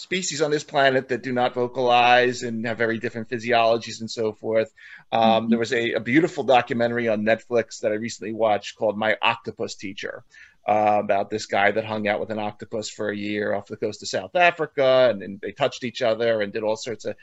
species 0.00 0.40
on 0.40 0.50
this 0.50 0.64
planet 0.64 1.08
that 1.08 1.22
do 1.22 1.32
not 1.32 1.54
vocalize 1.54 2.42
and 2.42 2.66
have 2.66 2.78
very 2.78 2.98
different 2.98 3.28
physiologies 3.28 4.00
and 4.00 4.10
so 4.10 4.32
forth. 4.32 4.72
Um, 5.12 5.22
mm-hmm. 5.22 5.50
There 5.50 5.58
was 5.58 5.72
a, 5.72 5.92
a, 5.92 6.00
beautiful 6.00 6.44
documentary 6.44 7.08
on 7.08 7.22
Netflix 7.22 7.80
that 7.80 7.92
I 7.92 7.96
recently 7.96 8.32
watched 8.32 8.76
called 8.76 8.96
My 8.96 9.16
Octopus 9.20 9.74
Teacher. 9.74 10.24
Uh, 10.68 11.00
about 11.02 11.30
this 11.30 11.46
guy 11.46 11.70
that 11.70 11.86
hung 11.86 12.06
out 12.06 12.20
with 12.20 12.30
an 12.30 12.38
octopus 12.38 12.88
for 12.88 13.08
a 13.08 13.16
year 13.16 13.54
off 13.54 13.66
the 13.66 13.78
coast 13.78 14.02
of 14.02 14.08
South 14.08 14.36
Africa, 14.36 15.08
and, 15.10 15.22
and 15.22 15.40
they 15.40 15.52
touched 15.52 15.84
each 15.84 16.02
other 16.02 16.42
and 16.42 16.52
did 16.52 16.62
all 16.62 16.76
sorts 16.76 17.06
of. 17.06 17.16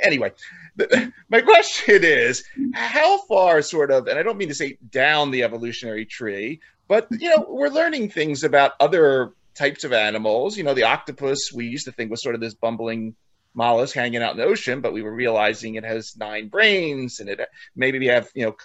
Anyway, 0.00 0.32
the, 0.76 1.12
my 1.28 1.40
question 1.40 2.04
is, 2.04 2.44
how 2.72 3.18
far, 3.26 3.60
sort 3.62 3.90
of, 3.90 4.06
and 4.06 4.16
I 4.16 4.22
don't 4.22 4.38
mean 4.38 4.48
to 4.48 4.54
say 4.54 4.78
down 4.90 5.32
the 5.32 5.42
evolutionary 5.42 6.06
tree, 6.06 6.60
but 6.86 7.08
you 7.10 7.28
know, 7.30 7.44
we're 7.48 7.68
learning 7.68 8.10
things 8.10 8.44
about 8.44 8.72
other 8.78 9.34
types 9.54 9.84
of 9.84 9.92
animals. 9.92 10.56
You 10.56 10.62
know, 10.62 10.74
the 10.74 10.84
octopus 10.84 11.52
we 11.52 11.66
used 11.66 11.86
to 11.86 11.92
think 11.92 12.10
was 12.10 12.22
sort 12.22 12.36
of 12.36 12.40
this 12.40 12.54
bumbling 12.54 13.16
mollusk 13.54 13.94
hanging 13.94 14.22
out 14.22 14.32
in 14.32 14.38
the 14.38 14.44
ocean, 14.44 14.80
but 14.80 14.92
we 14.92 15.02
were 15.02 15.14
realizing 15.14 15.74
it 15.74 15.84
has 15.84 16.16
nine 16.16 16.48
brains, 16.48 17.20
and 17.20 17.28
it 17.28 17.40
maybe 17.74 17.98
we 17.98 18.06
have 18.06 18.30
you 18.34 18.46
know 18.46 18.56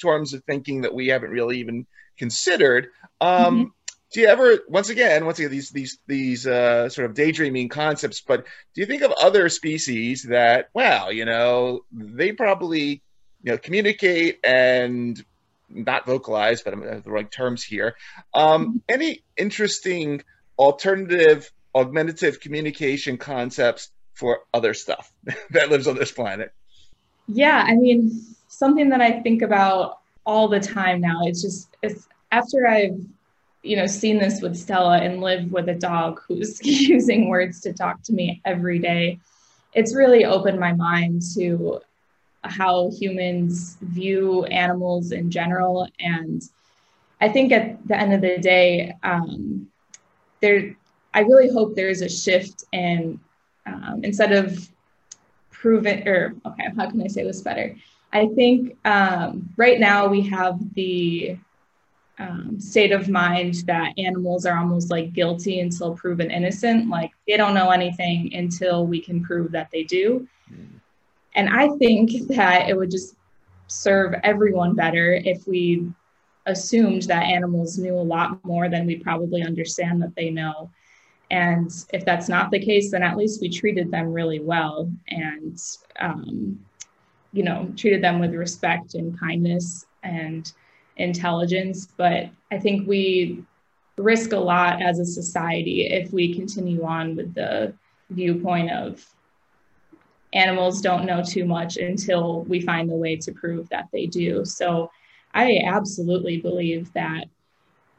forms 0.00 0.34
of 0.34 0.44
thinking 0.44 0.82
that 0.82 0.94
we 0.94 1.08
haven't 1.08 1.30
really 1.30 1.58
even 1.58 1.86
considered. 2.18 2.88
Um, 3.20 3.56
mm-hmm. 3.56 3.68
Do 4.12 4.20
you 4.20 4.26
ever, 4.26 4.58
once 4.68 4.90
again, 4.90 5.24
once 5.24 5.38
again, 5.38 5.50
these 5.50 5.70
these 5.70 5.98
these 6.06 6.46
uh, 6.46 6.90
sort 6.90 7.08
of 7.08 7.14
daydreaming 7.14 7.70
concepts? 7.70 8.20
But 8.20 8.44
do 8.74 8.80
you 8.82 8.86
think 8.86 9.02
of 9.02 9.12
other 9.12 9.48
species 9.48 10.24
that, 10.24 10.68
wow, 10.74 11.08
you 11.08 11.24
know, 11.24 11.84
they 11.90 12.32
probably 12.32 13.02
you 13.42 13.52
know 13.52 13.58
communicate 13.58 14.40
and 14.44 15.22
not 15.70 16.04
vocalize, 16.04 16.60
but 16.60 16.74
I'm 16.74 16.80
the 16.80 17.10
right 17.10 17.30
terms 17.30 17.64
here. 17.64 17.96
Um, 18.34 18.82
any 18.88 19.24
interesting 19.36 20.22
alternative 20.58 21.50
augmentative 21.74 22.38
communication 22.40 23.16
concepts 23.16 23.90
for 24.14 24.40
other 24.52 24.74
stuff 24.74 25.12
that 25.50 25.70
lives 25.70 25.86
on 25.86 25.96
this 25.96 26.12
planet? 26.12 26.52
Yeah, 27.28 27.64
I 27.66 27.74
mean, 27.74 28.20
something 28.48 28.88
that 28.90 29.00
I 29.00 29.20
think 29.20 29.42
about 29.42 29.98
all 30.24 30.48
the 30.48 30.60
time 30.60 31.00
now. 31.00 31.20
It's 31.24 31.42
just 31.42 31.76
it's 31.82 32.08
after 32.30 32.66
I've 32.66 32.98
you 33.62 33.76
know 33.76 33.86
seen 33.86 34.18
this 34.18 34.40
with 34.40 34.56
Stella 34.56 34.98
and 34.98 35.20
live 35.20 35.50
with 35.50 35.68
a 35.68 35.74
dog 35.74 36.20
who's 36.26 36.60
using 36.64 37.28
words 37.28 37.60
to 37.62 37.72
talk 37.72 38.02
to 38.04 38.12
me 38.12 38.40
every 38.44 38.78
day. 38.78 39.18
it's 39.74 39.94
really 39.94 40.24
opened 40.26 40.60
my 40.60 40.72
mind 40.74 41.22
to 41.34 41.80
how 42.44 42.90
humans 42.90 43.78
view 43.80 44.44
animals 44.46 45.12
in 45.12 45.30
general. 45.30 45.88
And 46.00 46.42
I 47.20 47.28
think 47.28 47.52
at 47.52 47.86
the 47.86 47.96
end 47.96 48.12
of 48.12 48.20
the 48.20 48.38
day, 48.38 48.94
um, 49.02 49.68
there, 50.40 50.76
I 51.14 51.20
really 51.20 51.50
hope 51.50 51.74
there's 51.74 52.02
a 52.02 52.08
shift 52.08 52.64
in 52.72 53.20
um, 53.66 54.00
instead 54.02 54.32
of 54.32 54.68
proven 55.50 56.06
or 56.08 56.34
okay, 56.46 56.68
how 56.76 56.90
can 56.90 57.02
I 57.02 57.06
say 57.06 57.24
this 57.24 57.40
better? 57.40 57.76
I 58.12 58.26
think 58.28 58.76
um, 58.84 59.48
right 59.56 59.80
now 59.80 60.06
we 60.06 60.20
have 60.28 60.58
the 60.74 61.38
um, 62.18 62.60
state 62.60 62.92
of 62.92 63.08
mind 63.08 63.54
that 63.66 63.94
animals 63.98 64.44
are 64.44 64.58
almost 64.58 64.90
like 64.90 65.12
guilty 65.12 65.60
until 65.60 65.94
proven 65.94 66.30
innocent. 66.30 66.88
Like 66.88 67.10
they 67.26 67.36
don't 67.36 67.54
know 67.54 67.70
anything 67.70 68.34
until 68.34 68.86
we 68.86 69.00
can 69.00 69.22
prove 69.22 69.52
that 69.52 69.70
they 69.72 69.84
do. 69.84 70.28
Mm. 70.52 70.66
And 71.34 71.48
I 71.48 71.70
think 71.78 72.28
that 72.28 72.68
it 72.68 72.76
would 72.76 72.90
just 72.90 73.14
serve 73.68 74.14
everyone 74.22 74.74
better 74.74 75.14
if 75.14 75.46
we 75.46 75.90
assumed 76.46 77.02
that 77.04 77.24
animals 77.24 77.78
knew 77.78 77.94
a 77.94 78.00
lot 78.00 78.44
more 78.44 78.68
than 78.68 78.86
we 78.86 78.96
probably 78.96 79.42
understand 79.42 80.02
that 80.02 80.14
they 80.14 80.28
know. 80.28 80.70
And 81.32 81.72
if 81.94 82.04
that's 82.04 82.28
not 82.28 82.50
the 82.50 82.60
case, 82.60 82.90
then 82.90 83.02
at 83.02 83.16
least 83.16 83.40
we 83.40 83.48
treated 83.48 83.90
them 83.90 84.12
really 84.12 84.38
well 84.38 84.92
and, 85.08 85.58
um, 85.98 86.60
you 87.32 87.42
know, 87.42 87.72
treated 87.74 88.04
them 88.04 88.20
with 88.20 88.34
respect 88.34 88.94
and 88.94 89.18
kindness 89.18 89.86
and 90.02 90.52
intelligence. 90.98 91.88
But 91.96 92.28
I 92.50 92.58
think 92.58 92.86
we 92.86 93.42
risk 93.96 94.32
a 94.32 94.38
lot 94.38 94.82
as 94.82 94.98
a 94.98 95.06
society 95.06 95.86
if 95.86 96.12
we 96.12 96.34
continue 96.34 96.84
on 96.84 97.16
with 97.16 97.32
the 97.32 97.72
viewpoint 98.10 98.70
of 98.70 99.02
animals 100.34 100.82
don't 100.82 101.06
know 101.06 101.22
too 101.22 101.46
much 101.46 101.78
until 101.78 102.42
we 102.42 102.60
find 102.60 102.90
the 102.90 102.94
way 102.94 103.16
to 103.16 103.32
prove 103.32 103.70
that 103.70 103.88
they 103.90 104.04
do. 104.04 104.44
So 104.44 104.90
I 105.32 105.62
absolutely 105.64 106.42
believe 106.42 106.92
that 106.92 107.24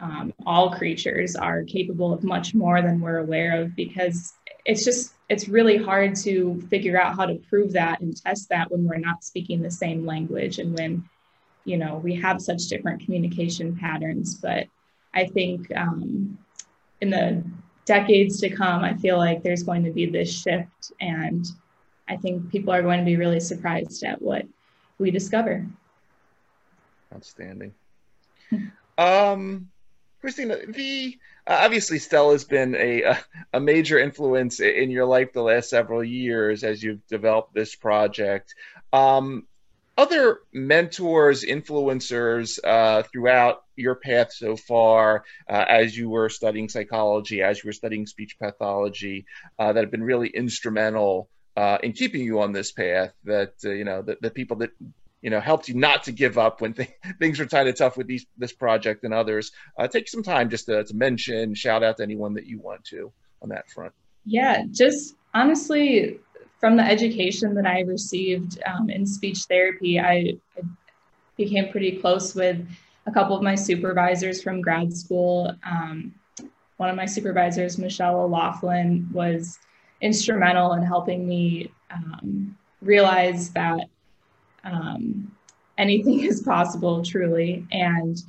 um, 0.03 0.33
all 0.45 0.75
creatures 0.75 1.35
are 1.35 1.63
capable 1.63 2.13
of 2.13 2.23
much 2.23 2.53
more 2.53 2.81
than 2.81 2.99
we're 2.99 3.19
aware 3.19 3.61
of 3.61 3.75
because 3.75 4.33
it's 4.65 4.83
just 4.85 5.13
it's 5.29 5.47
really 5.47 5.77
hard 5.77 6.15
to 6.15 6.61
figure 6.69 6.99
out 6.99 7.15
how 7.15 7.25
to 7.25 7.35
prove 7.49 7.73
that 7.73 8.01
and 8.01 8.15
test 8.15 8.49
that 8.49 8.69
when 8.69 8.85
we're 8.85 8.97
not 8.97 9.23
speaking 9.23 9.61
the 9.61 9.71
same 9.71 10.05
language 10.05 10.59
and 10.59 10.77
when 10.77 11.03
you 11.65 11.77
know 11.77 11.97
we 12.03 12.13
have 12.13 12.41
such 12.41 12.67
different 12.67 13.01
communication 13.01 13.75
patterns 13.75 14.35
but 14.35 14.67
i 15.13 15.25
think 15.25 15.71
um, 15.75 16.37
in 17.01 17.09
the 17.09 17.43
decades 17.85 18.39
to 18.39 18.49
come 18.49 18.83
i 18.83 18.93
feel 18.97 19.17
like 19.17 19.41
there's 19.41 19.63
going 19.63 19.83
to 19.83 19.91
be 19.91 20.05
this 20.05 20.41
shift 20.41 20.91
and 20.99 21.45
I 22.07 22.17
think 22.17 22.51
people 22.51 22.73
are 22.73 22.81
going 22.81 22.99
to 22.99 23.05
be 23.05 23.15
really 23.15 23.39
surprised 23.39 24.03
at 24.03 24.21
what 24.21 24.45
we 24.99 25.11
discover. 25.11 25.65
Outstanding. 27.13 27.73
um, 28.97 29.69
Christina, 30.23 30.55
the 30.69 31.19
uh, 31.45 31.57
obviously 31.65 31.99
Stella's 31.99 32.45
been 32.45 32.75
a 32.75 33.17
a 33.51 33.59
major 33.59 33.99
influence 33.99 34.61
in 34.61 34.89
your 34.89 35.05
life 35.05 35.33
the 35.33 35.41
last 35.41 35.69
several 35.69 36.01
years 36.01 36.63
as 36.63 36.81
you've 36.81 37.05
developed 37.07 37.53
this 37.53 37.75
project. 37.75 38.55
Um, 38.93 39.45
other 39.97 40.39
mentors, 40.53 41.43
influencers 41.43 42.57
uh, 42.63 43.03
throughout 43.11 43.63
your 43.75 43.95
path 43.95 44.31
so 44.31 44.55
far, 44.55 45.25
uh, 45.49 45.65
as 45.67 45.97
you 45.97 46.09
were 46.09 46.29
studying 46.29 46.69
psychology, 46.69 47.41
as 47.41 47.61
you 47.61 47.67
were 47.67 47.73
studying 47.73 48.07
speech 48.07 48.37
pathology, 48.39 49.25
uh, 49.59 49.73
that 49.73 49.81
have 49.81 49.91
been 49.91 50.05
really 50.05 50.29
instrumental 50.29 51.27
uh, 51.57 51.79
in 51.83 51.91
keeping 51.91 52.21
you 52.21 52.39
on 52.39 52.53
this 52.53 52.71
path 52.71 53.11
that 53.25 53.55
uh, 53.65 53.71
you 53.71 53.83
know 53.83 54.01
the, 54.01 54.17
the 54.21 54.31
people 54.31 54.55
that 54.55 54.71
you 55.23 55.29
know 55.29 55.39
helped 55.39 55.69
you 55.69 55.73
not 55.73 56.03
to 56.03 56.11
give 56.11 56.37
up 56.37 56.61
when 56.61 56.73
th- 56.79 56.93
things 57.17 57.39
are 57.39 57.47
kind 57.47 57.67
of 57.67 57.75
tough 57.75 57.97
with 57.97 58.05
these 58.05 58.27
this 58.37 58.53
project 58.53 59.03
and 59.03 59.13
others. 59.13 59.51
Uh, 59.79 59.87
take 59.87 60.07
some 60.07 60.21
time 60.21 60.49
just 60.51 60.67
to, 60.67 60.83
to, 60.83 60.93
mention 60.93 61.55
shout 61.55 61.81
out 61.81 61.97
to 61.97 62.03
anyone 62.03 62.35
that 62.35 62.45
you 62.45 62.59
want 62.59 62.83
to 62.83 63.11
on 63.41 63.49
that 63.49 63.67
front. 63.71 63.93
Yeah 64.25 64.65
just 64.69 65.15
honestly 65.33 66.19
from 66.59 66.77
the 66.77 66.83
education 66.83 67.55
that 67.55 67.65
i 67.65 67.81
received 67.81 68.61
um, 68.65 68.89
in 68.89 69.05
speech 69.05 69.39
therapy 69.49 69.99
I, 69.99 70.33
I 70.57 70.61
became 71.35 71.69
pretty 71.71 71.97
close 71.97 72.35
with 72.35 72.65
a 73.05 73.11
couple 73.11 73.35
of 73.35 73.41
my 73.41 73.55
supervisors 73.55 74.41
from 74.41 74.61
grad 74.61 74.93
school. 74.93 75.53
Um, 75.65 76.13
one 76.77 76.89
of 76.89 76.95
my 76.95 77.05
supervisors 77.05 77.77
michelle 77.77 78.21
o'laughlin 78.21 79.09
was 79.11 79.57
instrumental 80.01 80.73
in 80.73 80.83
helping 80.83 81.27
me 81.27 81.71
um, 81.91 82.55
realize 82.81 83.49
that 83.51 83.89
um, 84.63 85.31
anything 85.77 86.19
is 86.25 86.41
possible 86.41 87.03
truly. 87.03 87.65
And 87.71 88.21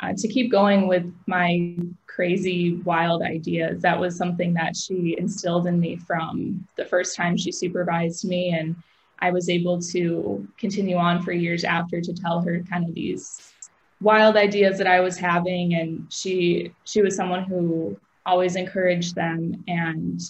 uh, 0.00 0.14
to 0.16 0.28
keep 0.28 0.50
going 0.50 0.88
with 0.88 1.12
my 1.26 1.76
crazy 2.06 2.74
wild 2.84 3.22
ideas 3.22 3.82
that 3.82 3.98
was 3.98 4.16
something 4.16 4.54
that 4.54 4.74
she 4.76 5.14
instilled 5.18 5.66
in 5.66 5.78
me 5.78 5.96
from 5.96 6.66
the 6.76 6.84
first 6.84 7.16
time 7.16 7.36
she 7.36 7.52
supervised 7.52 8.24
me. 8.24 8.50
And 8.50 8.76
i 9.22 9.30
was 9.30 9.50
able 9.50 9.78
to 9.78 10.48
continue 10.56 10.96
on 10.96 11.20
for 11.20 11.32
years 11.32 11.62
after 11.62 12.00
to 12.00 12.14
tell 12.14 12.40
her 12.40 12.62
kind 12.70 12.88
of 12.88 12.94
these 12.94 13.52
wild 14.00 14.36
ideas 14.36 14.78
that 14.78 14.86
i 14.86 15.00
was 15.00 15.18
having. 15.18 15.74
And 15.74 16.10
she 16.10 16.72
she 16.84 17.02
was 17.02 17.14
someone 17.14 17.44
who 17.44 17.98
always 18.24 18.56
encouraged 18.56 19.14
them 19.14 19.62
and 19.68 20.20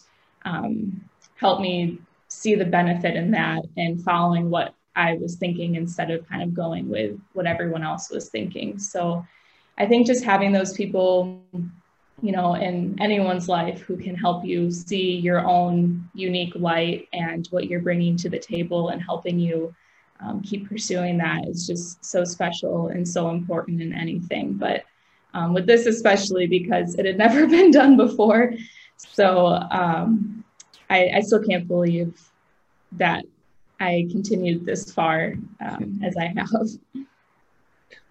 um, 0.44 1.04
helped 1.36 1.60
me 1.60 1.98
see 2.28 2.54
the 2.54 2.64
benefit 2.64 3.16
in 3.16 3.30
that 3.32 3.62
and 3.76 4.02
following 4.02 4.50
what 4.50 4.74
I 5.00 5.14
was 5.14 5.36
thinking 5.36 5.76
instead 5.76 6.10
of 6.10 6.28
kind 6.28 6.42
of 6.42 6.52
going 6.52 6.88
with 6.90 7.18
what 7.32 7.46
everyone 7.46 7.82
else 7.82 8.10
was 8.10 8.28
thinking. 8.28 8.78
So 8.78 9.24
I 9.78 9.86
think 9.86 10.06
just 10.06 10.24
having 10.24 10.52
those 10.52 10.74
people, 10.74 11.42
you 12.20 12.32
know, 12.32 12.54
in 12.54 13.00
anyone's 13.00 13.48
life 13.48 13.80
who 13.80 13.96
can 13.96 14.14
help 14.14 14.44
you 14.44 14.70
see 14.70 15.16
your 15.16 15.40
own 15.46 16.06
unique 16.12 16.52
light 16.54 17.08
and 17.14 17.46
what 17.50 17.66
you're 17.66 17.80
bringing 17.80 18.14
to 18.18 18.28
the 18.28 18.38
table 18.38 18.90
and 18.90 19.00
helping 19.02 19.38
you 19.38 19.74
um, 20.20 20.42
keep 20.42 20.68
pursuing 20.68 21.16
that 21.16 21.48
is 21.48 21.66
just 21.66 22.04
so 22.04 22.22
special 22.22 22.88
and 22.88 23.08
so 23.08 23.30
important 23.30 23.80
in 23.80 23.94
anything. 23.94 24.52
But 24.52 24.84
um, 25.32 25.54
with 25.54 25.66
this, 25.66 25.86
especially 25.86 26.46
because 26.46 26.94
it 26.96 27.06
had 27.06 27.16
never 27.26 27.46
been 27.46 27.70
done 27.70 27.96
before. 27.96 28.52
So 28.98 29.46
um, 29.70 30.44
I, 30.90 31.10
I 31.16 31.20
still 31.20 31.42
can't 31.42 31.66
believe 31.66 32.20
that 32.92 33.24
I 33.80 34.06
continued 34.10 34.66
this 34.66 34.92
far 34.92 35.34
um, 35.60 36.00
as 36.04 36.16
I 36.16 36.26
have. 36.36 37.06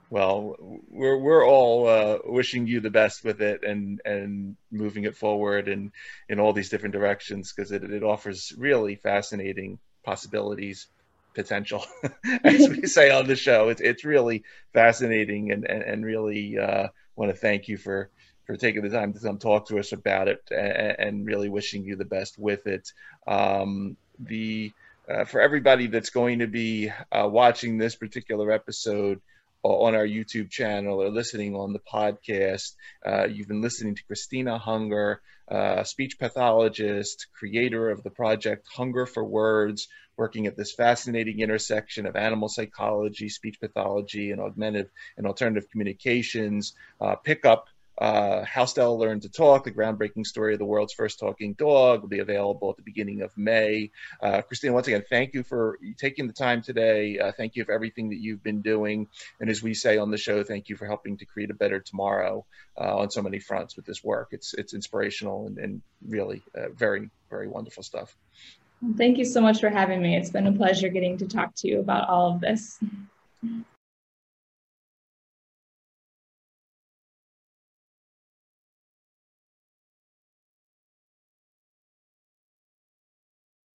Well, 0.10 0.56
we're 0.90 1.18
we're 1.18 1.48
all 1.48 1.88
uh, 1.88 2.18
wishing 2.26 2.66
you 2.66 2.80
the 2.80 2.90
best 2.90 3.24
with 3.24 3.42
it 3.42 3.64
and 3.64 4.02
and 4.04 4.58
moving 4.72 5.04
it 5.04 5.16
forward 5.16 5.68
and 5.68 5.92
in 6.28 6.40
all 6.40 6.52
these 6.52 6.70
different 6.70 6.94
directions 6.94 7.54
because 7.54 7.72
it 7.72 7.84
it 7.84 8.04
offers 8.04 8.52
really 8.58 8.96
fascinating 8.96 9.78
possibilities 10.04 10.88
potential 11.36 11.86
as 12.44 12.68
we 12.68 12.88
say 12.88 13.12
on 13.12 13.28
the 13.28 13.36
show 13.36 13.70
it's 13.70 13.82
it's 13.82 14.04
really 14.04 14.44
fascinating 14.74 15.52
and 15.52 15.64
and, 15.64 15.84
and 15.84 16.04
really 16.04 16.58
uh, 16.58 16.88
want 17.16 17.32
to 17.32 17.38
thank 17.38 17.68
you 17.68 17.78
for 17.78 18.10
for 18.50 18.58
taking 18.58 18.82
the 18.82 18.90
time 18.90 19.14
to 19.14 19.20
come 19.20 19.38
talk 19.38 19.68
to 19.68 19.78
us 19.78 19.92
about 19.92 20.28
it 20.28 20.42
and, 20.50 20.96
and 20.98 21.28
really 21.28 21.50
wishing 21.50 21.84
you 21.84 21.96
the 21.96 22.04
best 22.04 22.40
with 22.40 22.66
it. 22.66 22.92
Um, 23.28 23.96
the 24.18 24.72
uh, 25.10 25.26
for 25.26 25.42
everybody 25.42 25.88
that's 25.88 26.12
going 26.12 26.40
to 26.40 26.48
be 26.48 26.92
uh, 27.12 27.28
watching 27.28 27.78
this 27.78 27.96
particular 27.96 28.52
episode 28.52 29.22
on 29.64 29.96
our 29.96 30.06
YouTube 30.06 30.50
channel 30.50 31.02
or 31.02 31.10
listening 31.10 31.56
on 31.56 31.74
the 31.74 31.80
podcast, 31.80 32.76
uh, 33.06 33.26
you've 33.26 33.48
been 33.48 33.62
listening 33.62 33.96
to 33.96 34.04
Christina 34.06 34.58
Hunger, 34.58 35.22
uh, 35.50 35.84
speech 35.84 36.18
pathologist, 36.20 37.28
creator 37.34 37.90
of 37.90 38.04
the 38.04 38.10
project 38.10 38.68
Hunger 38.74 39.06
for 39.06 39.24
Words, 39.24 39.88
working 40.16 40.48
at 40.48 40.56
this 40.56 40.74
fascinating 40.74 41.40
intersection 41.40 42.06
of 42.06 42.16
animal 42.16 42.48
psychology, 42.48 43.30
speech 43.30 43.60
pathology, 43.60 44.32
and 44.32 44.40
augmentative 44.40 44.92
and 45.18 45.26
alternative 45.26 45.70
communications. 45.70 46.74
Uh, 47.02 47.16
pick 47.16 47.46
up 47.46 47.68
uh, 48.00 48.44
How 48.46 48.66
Stella 48.66 48.96
Learned 48.96 49.22
to 49.24 49.30
Talk, 49.30 49.64
the 49.64 49.72
groundbreaking 49.72 50.26
story 50.26 50.54
of 50.54 50.60
the 50.60 50.66
world's 50.66 50.94
first 50.94 51.20
talking 51.20 51.54
dog, 51.54 52.02
will 52.02 52.10
be 52.10 52.20
available 52.20 52.70
at 52.70 52.78
the 52.78 52.84
beginning 52.84 53.22
of 53.22 53.38
May. 53.38 53.92
Uh, 54.22 54.42
once 54.64 54.88
again, 54.88 55.04
thank 55.10 55.34
you 55.34 55.44
for 55.44 55.78
taking 55.98 56.26
the 56.26 56.34
time 56.34 56.62
today. 56.62 57.20
Uh, 57.20 57.32
thank 57.38 57.56
you 57.56 57.66
for 57.66 57.74
everything 57.74 58.10
that 58.10 58.20
you've 58.20 58.44
been 58.44 58.62
doing. 58.62 59.08
And 59.40 59.50
as 59.50 59.62
we 59.62 59.74
say 59.74 59.98
on 59.98 60.12
the 60.12 60.18
show, 60.18 60.44
thank 60.44 60.70
you 60.70 60.78
for 60.78 60.86
helping 60.86 61.18
to 61.18 61.26
create 61.26 61.52
a 61.52 61.54
better 61.54 61.80
tomorrow 61.80 62.46
uh, 62.80 62.98
on 62.98 63.12
so 63.12 63.22
many 63.22 63.40
fronts 63.40 63.76
with 63.76 63.86
this 63.86 64.04
work. 64.04 64.30
It's, 64.32 64.54
it's 64.54 64.74
inspirational 64.74 65.48
and, 65.48 65.58
and 65.58 65.82
really 66.08 66.42
uh, 66.56 66.70
very, 66.70 67.10
very 67.30 67.48
wonderful 67.48 67.84
stuff. 67.84 68.16
Thank 68.96 69.18
you 69.18 69.26
so 69.26 69.42
much 69.42 69.60
for 69.60 69.70
having 69.70 70.02
me. 70.02 70.16
It's 70.16 70.30
been 70.30 70.48
a 70.48 70.54
pleasure 70.54 70.88
getting 70.88 71.18
to 71.18 71.28
talk 71.28 71.54
to 71.56 71.68
you 71.68 71.80
about 71.82 72.08
all 72.08 72.34
of 72.34 72.40
this. 72.40 72.80